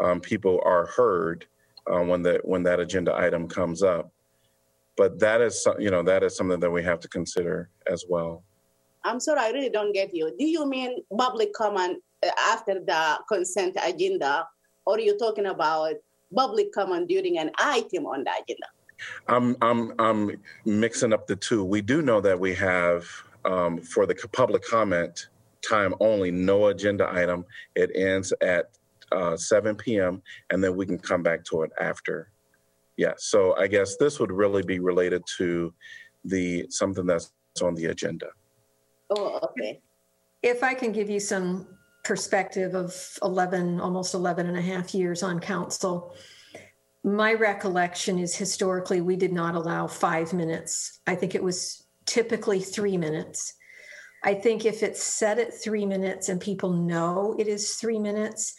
[0.00, 1.46] um, people are heard
[1.86, 4.10] uh, when that when that agenda item comes up.
[4.96, 8.42] But that is, you know, that is something that we have to consider as well.
[9.04, 10.34] I'm sorry, I really don't get you.
[10.38, 14.46] Do you mean public comment uh, after the consent agenda,
[14.86, 15.94] or are you talking about
[16.34, 18.66] public comment during an item on the agenda?
[19.28, 21.64] I'm I'm I'm mixing up the two.
[21.64, 23.06] We do know that we have
[23.44, 25.28] um, for the public comment
[25.66, 27.44] time only, no agenda item.
[27.74, 28.70] It ends at
[29.12, 30.22] uh, 7 p.m.
[30.50, 32.30] and then we can come back to it after.
[32.96, 33.14] Yeah.
[33.16, 35.72] So I guess this would really be related to
[36.24, 37.32] the something that's
[37.62, 38.26] on the agenda.
[39.10, 39.80] Oh, okay.
[40.42, 41.66] If I can give you some
[42.04, 46.14] perspective of 11, almost 11 and a half years on council,
[47.04, 51.00] my recollection is historically we did not allow five minutes.
[51.06, 53.54] I think it was typically three minutes.
[54.22, 58.54] I think if it's set at three minutes and people know it is three minutes,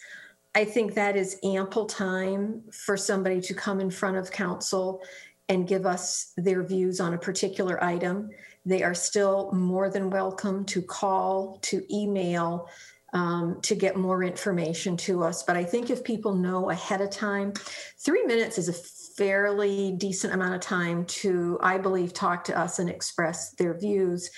[0.54, 5.02] I think that is ample time for somebody to come in front of council
[5.48, 8.30] and give us their views on a particular item.
[8.64, 12.68] They are still more than welcome to call, to email,
[13.12, 15.42] um, to get more information to us.
[15.42, 17.52] But I think if people know ahead of time,
[17.98, 18.72] three minutes is a
[19.16, 24.30] fairly decent amount of time to, I believe, talk to us and express their views.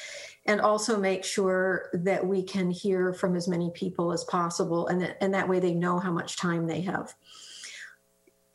[0.46, 5.14] And also make sure that we can hear from as many people as possible, and
[5.22, 7.14] and that way they know how much time they have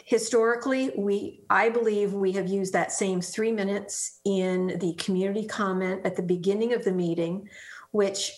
[0.10, 6.02] historically we i believe we have used that same three minutes in the community comment
[6.04, 7.48] at the beginning of the meeting
[7.92, 8.32] which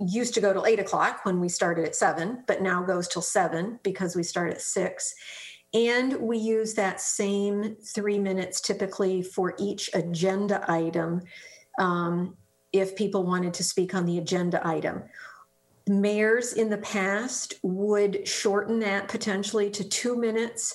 [0.00, 3.22] used to go till eight o'clock when we started at seven but now goes till
[3.22, 5.14] seven because we start at six.
[5.72, 11.20] And we use that same three minutes typically for each agenda item
[11.78, 12.36] um,
[12.72, 15.04] if people wanted to speak on the agenda item.
[15.86, 20.74] Mayors in the past would shorten that potentially to two minutes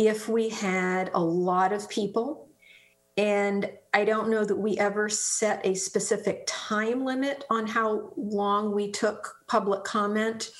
[0.00, 2.48] if we had a lot of people.
[3.18, 8.72] And I don't know that we ever set a specific time limit on how long
[8.74, 10.52] we took public comment.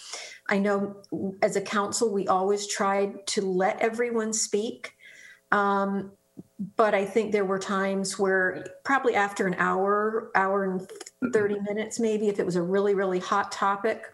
[0.50, 0.96] I know
[1.40, 4.92] as a council, we always tried to let everyone speak.
[5.52, 6.12] Um,
[6.76, 11.98] but I think there were times where probably after an hour, hour and 30 minutes,
[11.98, 14.04] maybe, if it was a really, really hot topic,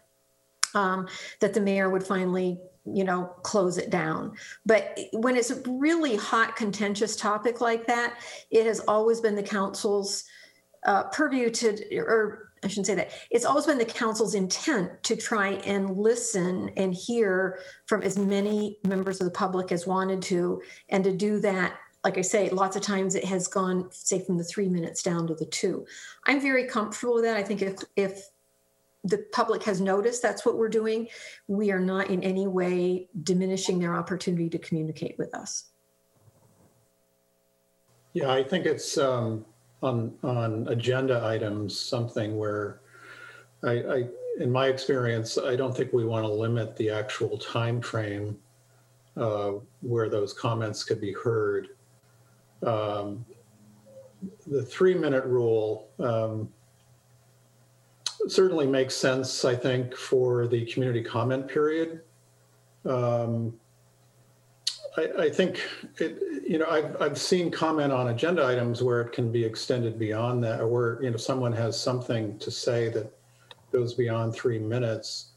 [0.73, 1.09] um,
[1.41, 2.61] that the mayor would finally
[2.93, 4.37] you know close it down.
[4.65, 8.19] But when it's a really hot contentious topic like that
[8.51, 10.25] it has always been the council's
[10.85, 13.11] uh, purview to or i shouldn't say that.
[13.31, 18.79] It's always been the council's intent to try and listen and hear from as many
[18.85, 22.77] members of the public as wanted to and to do that like i say lots
[22.77, 25.85] of times it has gone say from the three minutes down to the two.
[26.25, 27.37] I'm very comfortable with that.
[27.37, 28.29] I think if if
[29.07, 31.09] the public has noticed that's what we're doing.
[31.47, 35.67] We are not in any way diminishing their opportunity to communicate with us.
[38.13, 39.45] Yeah, I think it's um,
[39.83, 42.81] on, on agenda items, something where
[43.63, 44.09] I, I,
[44.41, 48.39] in my experience, I don't think we want to limit the actual time frame
[49.17, 51.69] uh, where those comments could be heard.
[52.63, 53.25] Um,
[54.47, 56.49] the three minute rule um,
[58.29, 62.01] certainly makes sense, I think, for the community comment period.
[62.85, 63.55] Um,
[64.97, 65.61] I, I think
[65.99, 69.99] it, you know, I've, I've seen comment on agenda items where it can be extended
[69.99, 73.13] beyond that, or where, you know, someone has something to say that
[73.73, 75.33] goes beyond three minutes.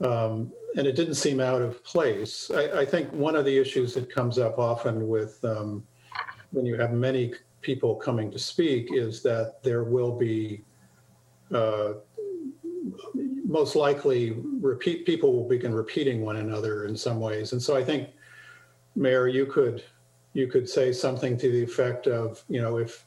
[0.00, 2.50] Um, and it didn't seem out of place.
[2.54, 5.82] I, I think one of the issues that comes up often with um,
[6.52, 10.62] when you have many people coming to speak is that there will be
[11.54, 11.94] uh,
[13.44, 17.52] most likely repeat people will begin repeating one another in some ways.
[17.52, 18.08] And so I think,
[18.94, 19.82] Mayor, you could
[20.32, 23.04] you could say something to the effect of, you know, if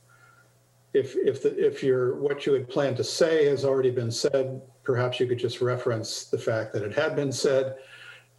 [0.93, 4.61] if if the if your what you had planned to say has already been said,
[4.83, 7.77] perhaps you could just reference the fact that it had been said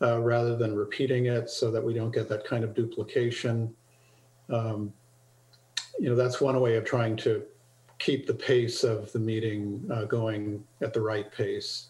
[0.02, 3.74] uh, rather than repeating it, so that we don't get that kind of duplication.
[4.50, 4.92] Um,
[5.98, 7.44] you know, that's one way of trying to
[8.04, 11.86] keep the pace of the meeting uh, going at the right pace.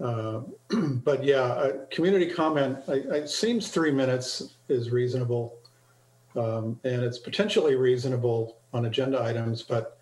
[0.00, 0.40] Uh,
[1.04, 5.54] but yeah, uh, community comment, I, it seems three minutes is reasonable.
[6.36, 9.98] Um, and it's potentially reasonable on agenda items, but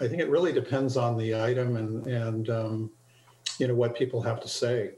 [0.00, 2.90] I think it really depends on the item and, and um,
[3.58, 4.92] you know, what people have to say.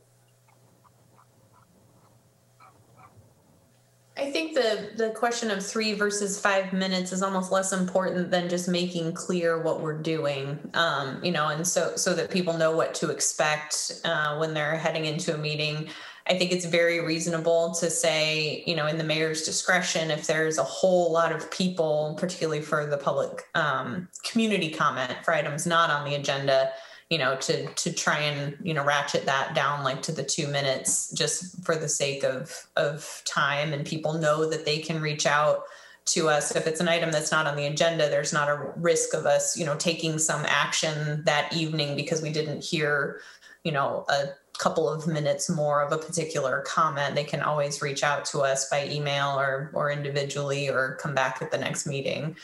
[4.19, 8.49] I think the the question of three versus five minutes is almost less important than
[8.49, 10.59] just making clear what we're doing.
[10.75, 14.77] Um, you know, and so so that people know what to expect uh, when they're
[14.77, 15.89] heading into a meeting.
[16.29, 20.59] I think it's very reasonable to say, you know, in the mayor's discretion, if there's
[20.59, 25.89] a whole lot of people, particularly for the public um, community comment for items not
[25.89, 26.73] on the agenda,
[27.11, 30.49] you know, to to try and you know ratchet that down like to the two
[30.49, 35.27] minutes, just for the sake of of time, and people know that they can reach
[35.27, 35.63] out
[36.07, 36.55] to us.
[36.55, 39.57] If it's an item that's not on the agenda there's not a risk of us
[39.57, 43.21] you know taking some action that evening because we didn't hear
[43.65, 44.27] you know a
[44.59, 48.69] couple of minutes more of a particular comment, they can always reach out to us
[48.69, 52.37] by email or or individually or come back at the next meeting.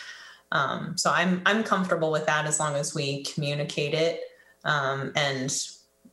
[0.53, 4.21] Um, so I'm I'm comfortable with that as long as we communicate it
[4.65, 5.57] um, and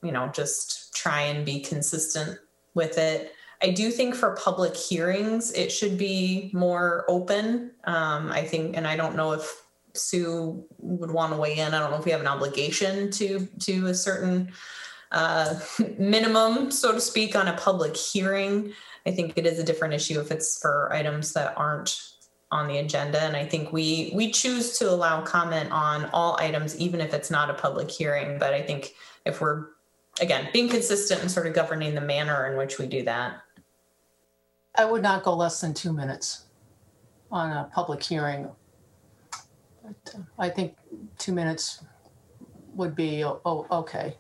[0.03, 2.39] you know just try and be consistent
[2.73, 3.34] with it.
[3.61, 7.71] I do think for public hearings it should be more open.
[7.84, 9.63] Um, I think, and I don't know if
[9.93, 11.73] Sue would want to weigh in.
[11.73, 14.51] I don't know if we have an obligation to to a certain
[15.11, 15.59] uh,
[15.97, 18.73] minimum, so to speak, on a public hearing.
[19.05, 21.99] I think it is a different issue if it's for items that aren't
[22.51, 23.21] on the agenda.
[23.21, 27.30] And I think we we choose to allow comment on all items, even if it's
[27.30, 28.39] not a public hearing.
[28.39, 28.93] But I think
[29.26, 29.67] if we're
[30.21, 33.41] again being consistent and sort of governing the manner in which we do that.
[34.76, 36.45] I would not go less than two minutes
[37.31, 38.49] on a public hearing.
[39.84, 40.76] But, I think
[41.17, 41.84] two minutes
[42.76, 44.15] would be oh, okay.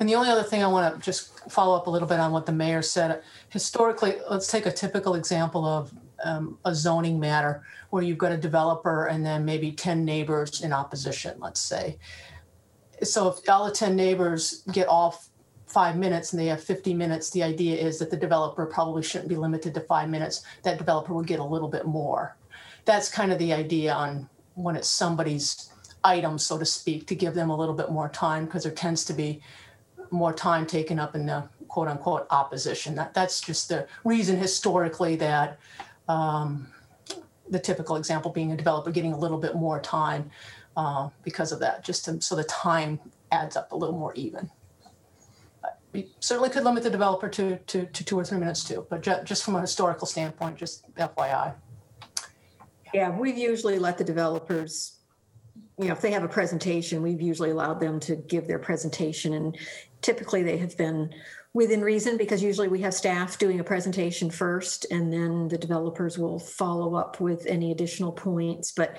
[0.00, 2.32] And the only other thing I want to just follow up a little bit on
[2.32, 3.22] what the mayor said.
[3.48, 5.92] Historically, let's take a typical example of
[6.22, 10.72] um, a zoning matter where you've got a developer and then maybe 10 neighbors in
[10.72, 11.98] opposition, let's say.
[13.02, 15.28] So if all the 10 neighbors get off
[15.66, 19.28] five minutes and they have 50 minutes, the idea is that the developer probably shouldn't
[19.28, 20.42] be limited to five minutes.
[20.62, 22.36] That developer would get a little bit more.
[22.84, 25.70] That's kind of the idea on when it's somebody's
[26.04, 29.04] item, so to speak, to give them a little bit more time because there tends
[29.06, 29.40] to be
[30.10, 32.94] more time taken up in the quote unquote opposition.
[32.94, 35.58] That, that's just the reason historically that
[36.08, 36.68] um,
[37.48, 40.30] the typical example being a developer getting a little bit more time
[40.76, 42.98] uh, because of that, just to, so the time
[43.30, 44.50] adds up a little more even.
[45.92, 49.02] We certainly could limit the developer to, to, to two or three minutes too, but
[49.02, 51.54] ju- just from a historical standpoint, just FYI.
[52.94, 54.98] Yeah, we've usually let the developers,
[55.78, 59.34] you know, if they have a presentation, we've usually allowed them to give their presentation.
[59.34, 59.58] And
[60.00, 61.14] typically they have been
[61.54, 66.18] within reason because usually we have staff doing a presentation first and then the developers
[66.18, 68.72] will follow up with any additional points.
[68.72, 68.98] But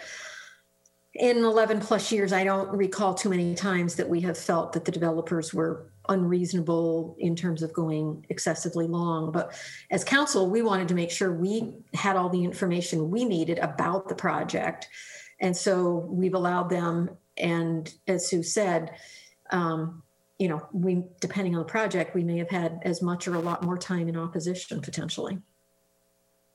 [1.15, 4.85] in 11 plus years, I don't recall too many times that we have felt that
[4.85, 9.31] the developers were unreasonable in terms of going excessively long.
[9.31, 9.53] But
[9.91, 14.09] as council, we wanted to make sure we had all the information we needed about
[14.09, 14.88] the project.
[15.39, 18.91] And so we've allowed them, and as Sue said,
[19.51, 20.02] um,
[20.44, 23.40] you know, we depending on the project, we may have had as much or a
[23.40, 25.38] lot more time in opposition potentially.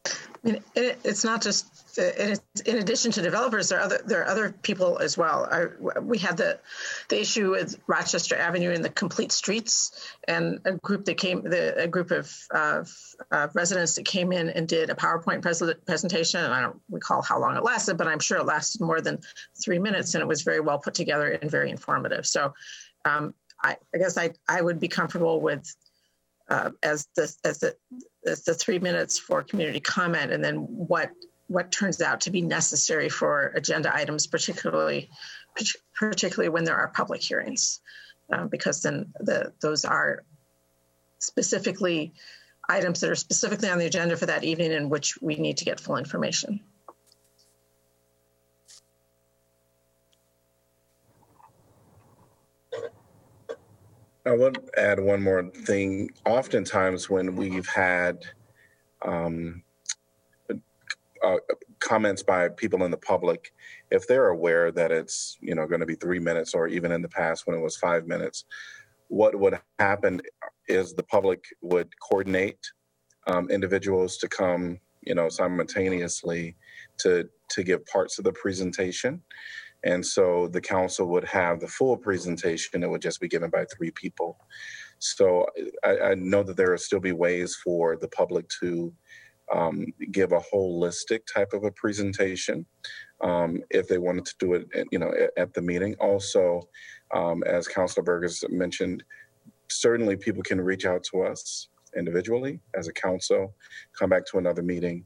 [0.05, 0.10] I
[0.43, 4.98] mean, it's not just in, addition to developers, there are other there are other people
[4.98, 5.48] as well.
[5.51, 6.60] I, we had the
[7.09, 11.85] the issue with Rochester Avenue and the complete streets, and a group that came the
[11.85, 12.85] a group of uh,
[13.55, 16.44] residents that came in and did a PowerPoint pres- presentation.
[16.44, 19.20] And I don't recall how long it lasted, but I'm sure it lasted more than
[19.65, 22.27] three minutes, and it was very well put together and very informative.
[22.27, 22.52] So.
[23.05, 23.32] Um,
[23.62, 25.74] I, I guess I, I would be comfortable with
[26.48, 27.76] uh, as the as the
[28.26, 31.10] as the three minutes for community comment, and then what
[31.48, 35.10] what turns out to be necessary for agenda items, particularly
[35.98, 37.80] particularly when there are public hearings,
[38.32, 40.22] uh, because then the those are
[41.18, 42.12] specifically
[42.68, 45.64] items that are specifically on the agenda for that evening in which we need to
[45.64, 46.60] get full information.
[54.28, 56.10] I would add one more thing.
[56.26, 58.26] Oftentimes, when we've had
[59.00, 59.62] um,
[61.24, 61.36] uh,
[61.80, 63.55] comments by people in the public,
[63.90, 67.00] if they're aware that it's you know going to be three minutes, or even in
[67.00, 68.44] the past when it was five minutes,
[69.09, 70.20] what would happen
[70.68, 72.60] is the public would coordinate
[73.28, 76.55] um, individuals to come, you know, simultaneously
[76.98, 79.22] to to give parts of the presentation
[79.84, 82.82] and so the council would have the full presentation.
[82.82, 84.38] It would just be given by three people.
[84.98, 85.46] So
[85.84, 88.94] I, I know that there will still be ways for the public to
[89.55, 92.66] um, give a holistic type of a presentation
[93.22, 95.96] um, if they wanted to do it, you know, at, at the meeting.
[96.00, 96.62] Also,
[97.14, 99.05] um, as Councilor Bergus mentioned,
[99.70, 103.55] certainly people can reach out to us individually as a council,
[103.98, 105.05] come back to another meeting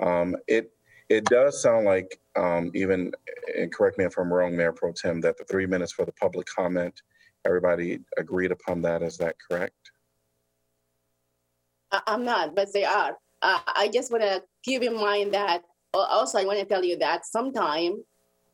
[0.00, 0.72] Um, it
[1.10, 3.12] it does sound like um, even,
[3.56, 6.12] and correct me if I'm wrong, Mayor Pro Tem, that the three minutes for the
[6.12, 7.02] public comment,
[7.44, 9.02] everybody agreed upon that.
[9.02, 9.74] Is that correct?
[12.06, 13.16] I'm not, but they are.
[13.42, 15.62] Uh, I just want to keep in mind that.
[15.94, 18.04] al- Also, I want to tell you that sometime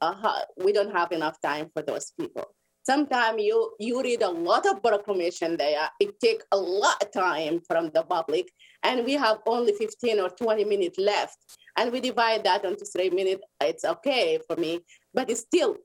[0.01, 2.45] uh, we don't have enough time for those people.
[2.85, 5.89] Sometimes you you read a lot of proclamation there.
[6.01, 8.53] It take a lot of time from the public,
[8.83, 11.39] and we have only 15 or 20 minutes left.
[11.77, 13.43] And we divide that into three minutes.
[13.61, 14.81] It's okay for me,
[15.13, 15.77] but it's still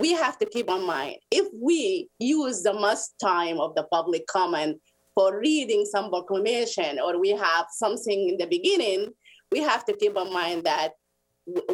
[0.00, 4.26] we have to keep in mind if we use the most time of the public
[4.26, 4.80] comment
[5.14, 9.12] for reading some proclamation or we have something in the beginning,
[9.50, 10.92] we have to keep in mind that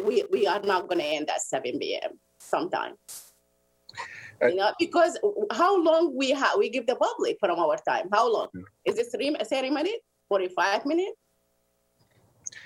[0.05, 2.19] we, we are not going to end at 7 p.m.
[2.39, 2.93] sometime.
[4.41, 5.17] Uh, You know, because
[5.51, 8.07] how long we have we give the public from our time?
[8.11, 8.47] How long?
[8.85, 10.03] Is it three, 30 minutes?
[10.27, 11.17] 45 minutes?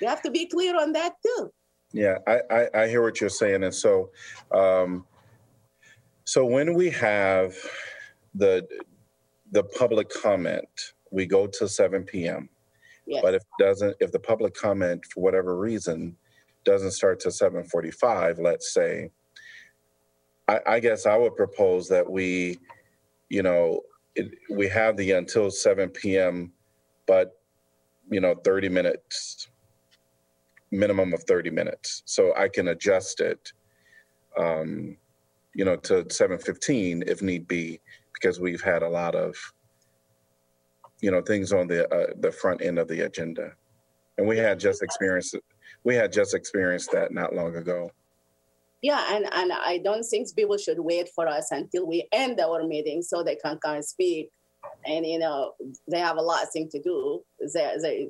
[0.02, 1.52] We have to be clear on that too.
[1.92, 3.64] Yeah, I, I, I hear what you're saying.
[3.64, 4.10] And so,
[4.52, 5.06] um,
[6.26, 7.54] so when we have
[8.34, 8.68] the,
[9.52, 10.68] the public comment,
[11.12, 12.50] we go to seven PM.
[13.06, 13.22] Yes.
[13.22, 16.16] But if doesn't, if the public comment for whatever reason
[16.64, 19.12] doesn't start to seven forty-five, let's say,
[20.48, 22.60] I, I guess I would propose that we,
[23.30, 23.82] you know,
[24.16, 26.54] it, we have the until seven PM,
[27.06, 27.38] but,
[28.10, 29.50] you know, thirty minutes,
[30.74, 32.04] minimum of 30 minutes.
[32.06, 33.54] So I can adjust it,
[34.38, 34.98] um,
[35.54, 37.80] you know, to 7:15 if need be,
[38.14, 39.36] because we've had a lot of,
[41.02, 43.54] you know, things on the uh, the front end of the agenda,
[44.18, 45.36] and we had just experienced
[45.84, 47.92] we had just experienced that not long ago.
[48.82, 52.68] Yeah, and, and I don't think people should wait for us until we end our
[52.68, 54.30] meeting so they can come and speak.
[54.86, 55.54] And you know,
[55.88, 57.22] they have a lot of things to do.
[57.54, 58.10] They, they,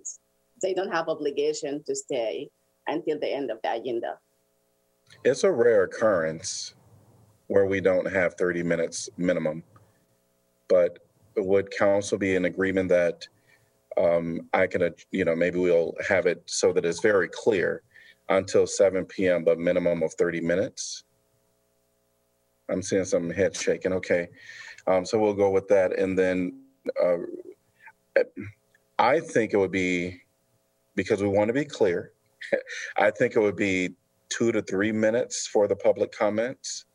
[0.63, 2.49] they don't have obligation to stay
[2.87, 4.17] until the end of the agenda.
[5.23, 6.73] It's a rare occurrence
[7.47, 9.63] where we don't have 30 minutes minimum,
[10.67, 10.97] but
[11.37, 13.27] would council be in agreement that
[13.97, 17.83] um, I can, you know, maybe we'll have it so that it's very clear
[18.29, 21.03] until 7 p.m., but minimum of 30 minutes?
[22.69, 23.93] I'm seeing some head shaking.
[23.93, 24.29] Okay.
[24.87, 25.99] Um, so we'll go with that.
[25.99, 26.63] And then
[27.01, 27.17] uh,
[28.97, 30.22] I think it would be,
[30.95, 32.11] because we want to be clear,
[32.97, 33.95] I think it would be
[34.29, 36.85] two to three minutes for the public comments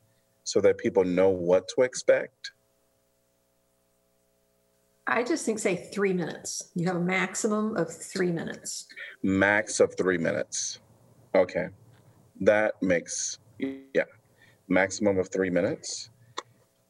[0.45, 2.53] so that people know what to expect.
[5.07, 6.71] I just think say three minutes.
[6.75, 8.87] You have a maximum of three minutes.
[9.23, 10.81] Max of three minutes.
[11.35, 11.69] Okay.
[12.41, 14.05] That makes, yeah,
[14.69, 16.11] maximum of three minutes.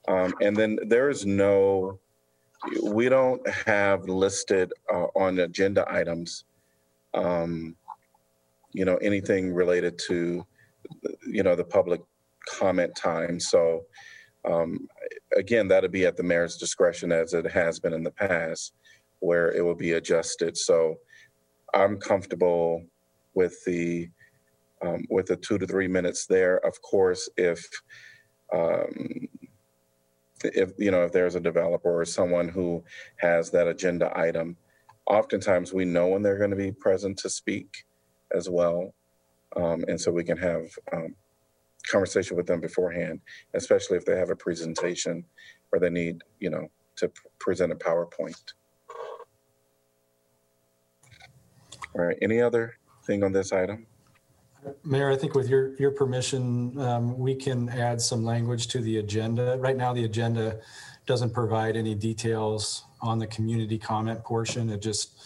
[0.09, 2.01] Um, and then there is no,
[2.82, 6.44] we don't have listed uh, on agenda items,
[7.14, 7.76] um,
[8.72, 10.47] you know, anything related to,
[11.26, 12.01] you know, the public
[12.47, 13.40] comment time.
[13.40, 13.85] So,
[14.44, 14.89] um,
[15.36, 18.74] again, that'll be at the mayor's discretion as it has been in the past,
[19.20, 20.56] where it will be adjusted.
[20.56, 20.97] So
[21.74, 22.85] I'm comfortable
[23.35, 24.09] with the,
[24.82, 26.59] um, with the two to three minutes there.
[26.64, 27.66] Of course, if,
[28.55, 29.28] um,
[30.44, 32.85] if, you know, if there's a developer or someone who
[33.16, 34.56] has that agenda item,
[35.09, 37.85] oftentimes we know when they're going to be present to speak
[38.35, 38.94] as well.
[39.56, 41.14] Um, and so we can have, um,
[41.90, 43.20] conversation with them beforehand,
[43.55, 45.24] especially if they have a presentation
[45.72, 48.52] or they need, you know, to p- present a PowerPoint.
[51.94, 53.86] All right, any other thing on this item?
[54.85, 58.98] Mayor, I think with your, your permission, um, we can add some language to the
[58.98, 59.56] agenda.
[59.59, 60.60] Right now, the agenda
[61.09, 64.68] doesn't provide any details on the community comment portion.
[64.68, 65.18] It just,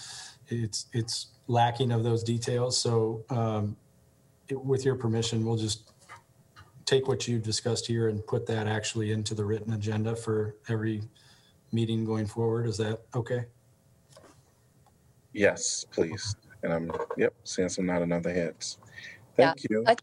[0.47, 2.79] it's, it's lacking of those details.
[2.79, 3.77] So um,
[4.49, 5.91] it- with your permission, we'll just
[6.85, 11.03] take what you've discussed here and put that actually into the written agenda for every
[11.73, 12.69] meeting going forward.
[12.69, 13.45] Is that okay?
[15.33, 16.37] Yes, please.
[16.63, 18.79] And I'm, yep, seeing some nodding of the heads.
[19.37, 19.85] Yeah, Thank you.
[19.87, 19.97] I-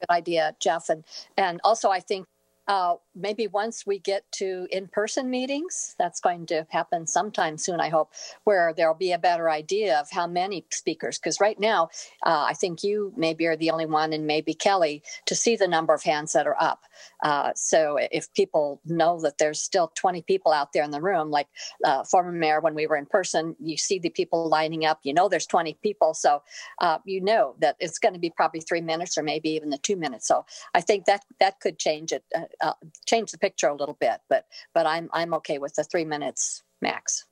[0.00, 0.90] Good idea, Geoff.
[0.90, 1.02] And,
[1.36, 2.24] and also I think
[2.68, 7.88] uh, maybe once we get to in-person meetings, that's going to happen sometime soon, I
[7.88, 8.12] hope,
[8.44, 11.18] where there'll be a better idea of how many speakers.
[11.18, 11.88] Because right now,
[12.24, 15.68] uh, I think you maybe are the only one, and maybe Kellie, to see the
[15.68, 16.84] number of hands that are up.
[17.22, 21.30] Uh, so if people know that there's still 20 people out there in the room,
[21.30, 21.48] like
[21.84, 25.12] uh, former mayor, when we were in person, you see the people lining up, you
[25.12, 26.14] know there's 20 people.
[26.14, 26.42] So
[26.80, 29.78] uh, you know that it's going to be probably three minutes or maybe even the
[29.78, 30.26] two minutes.
[30.26, 32.74] So I think that that could change it, uh, uh,
[33.08, 34.20] change the picture a little bit.
[34.28, 34.44] But
[34.74, 37.24] but I'm I'm okay with the three minutes max.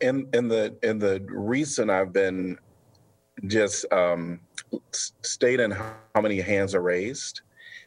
[0.00, 2.58] And in the in the reason I've been
[3.46, 4.40] just um,
[5.22, 7.40] stating how many hands are raised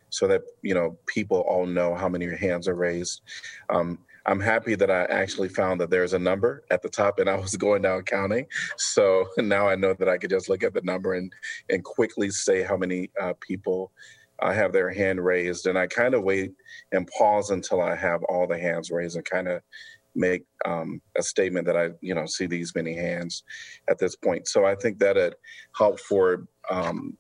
[0.10, 3.22] so that, you know, people all know how many hands are raised.
[3.70, 7.30] Um, I'm happy that I actually found that there's a number at the top and
[7.30, 8.46] I was going down counting.
[8.78, 11.34] So now I know that I could just look at the number and,
[11.70, 13.92] and quickly say how many uh, people
[14.40, 15.68] uh, have their hand raised.
[15.68, 16.54] And I kind of wait
[16.92, 19.62] and pause until I have all the hands raised and kind of
[20.16, 23.44] make um, a statement that I, you know, see these many hands
[23.90, 24.48] at this point.
[24.48, 25.36] So I think that it
[25.78, 27.18] helped for um,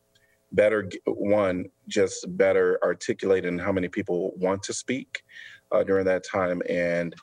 [0.52, 5.24] better, one, just better articulating how many people want to speak
[5.72, 7.14] uh, during that time and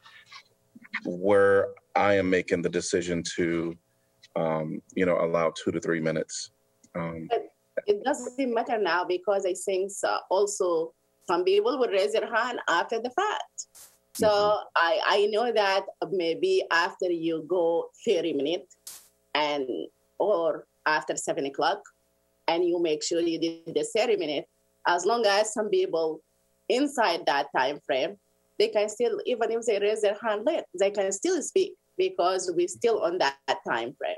[1.05, 3.77] where I am making the decision to,
[4.37, 6.51] um, you know, allow two to three minutes.
[6.95, 7.29] Um,
[7.87, 10.93] It doesn't matter now because I think uh, also
[11.27, 13.67] some people will raise their hand after the fact.
[14.15, 18.77] So I, I know that maybe after you go 30 minutes
[19.35, 19.67] and
[20.19, 21.81] or after seven o'clock
[22.47, 24.49] and you make sure you did the 30 minutes,
[24.87, 26.21] as long as some people
[26.69, 28.17] inside that time frame,
[28.59, 32.53] they can still, even if they raise their hand late, they can still speak because
[32.55, 34.17] we're still on that, that time frame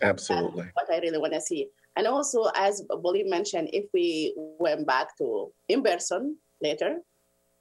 [0.00, 0.64] absolutely.
[0.74, 1.68] what I really want to see.
[1.96, 7.00] And also, as Bolly mentioned, if we went back to in person later,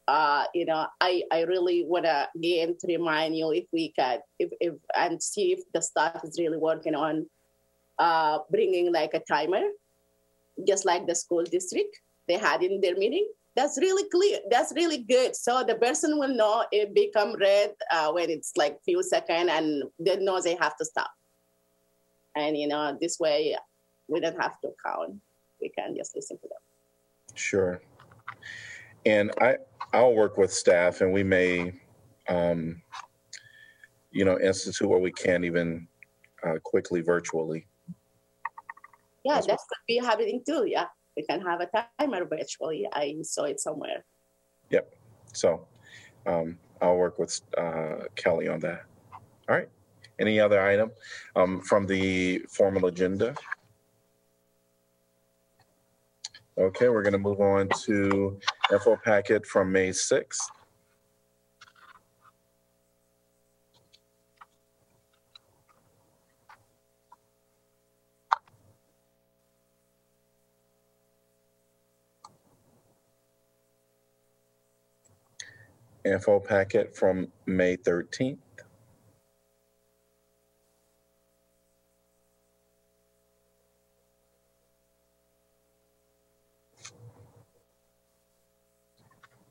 [0.08, 4.20] uh, you know, I, I really want to again to remind you if we can,
[4.40, 7.28] if, if and see if the staff is really working on
[7.99, 9.64] uh, bringing like a timer,
[10.68, 13.28] just like the school district they had in their meeting.
[13.53, 14.40] That's really clear.
[14.49, 15.36] That's really good.
[15.36, 19.84] So the person will know it become red uh, when it's like few seconds, and
[19.99, 21.12] they know they have to stop
[22.36, 23.56] and you know this way
[24.11, 25.15] we don't have to count
[25.61, 26.59] we can just listen to them
[27.33, 27.81] Sure.
[29.05, 29.55] And I,
[29.93, 31.73] I'll work with staff and we may,
[32.27, 32.81] um,
[34.11, 35.88] you know, institute where we can even
[36.45, 37.67] uh, quickly virtually.
[39.23, 41.69] yeah That's that could be happening too yeah we can have a
[41.99, 44.03] timer virtually i saw it somewhere
[44.71, 44.95] Yep.
[45.33, 45.67] So
[46.25, 48.85] um, I'll work with uh, Kellie on that.
[49.49, 49.69] All right.
[50.19, 50.91] Any other item
[51.35, 53.35] um, from the formal agenda?
[56.57, 58.38] Okay, we're going to move on to
[58.73, 60.38] info packet from May 6th.
[76.03, 78.40] Info packet from May 13th.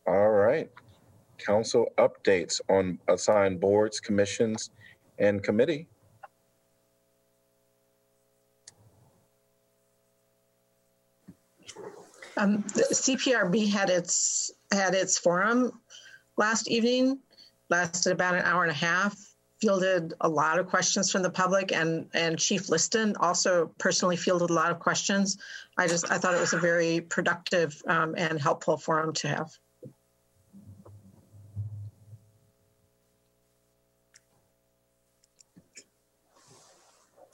[0.06, 0.68] All right.
[1.44, 4.70] Council updates on assigned boards, commissions,
[5.18, 5.86] and committee.
[12.36, 15.72] Um, the CPRB had its, had its forum
[16.36, 17.18] last evening,
[17.68, 19.14] lasted about an hour and a half,
[19.60, 24.48] fielded a lot of questions from the public and, and Chief Liston also personally fielded
[24.48, 25.36] a lot of questions.
[25.76, 29.50] I just, I thought it was a very productive um, and helpful forum to have.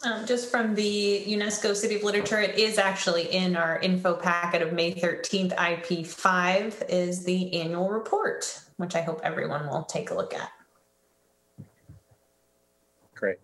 [0.07, 4.63] Um, just from the UNESCO City of Literature, it is actually in our info packet
[4.63, 5.57] of May 13th.
[5.57, 10.51] IP5 is the annual report, which I hope everyone will take a look at.
[13.17, 13.39] Great.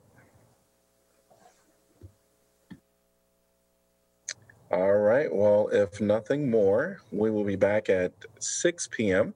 [4.70, 5.34] All right.
[5.34, 9.34] Well, if nothing more, we will be back at 6 p.m.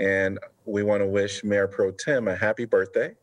[0.00, 3.14] And we want to wish Mayor Pro Tem a happy birthday.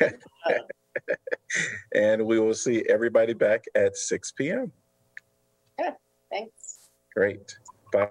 [1.94, 4.72] and we will see everybody back at 6 p.m.
[5.78, 5.92] Yeah,
[6.30, 6.70] thanks
[7.14, 7.58] Great.
[7.92, 8.10] Bye.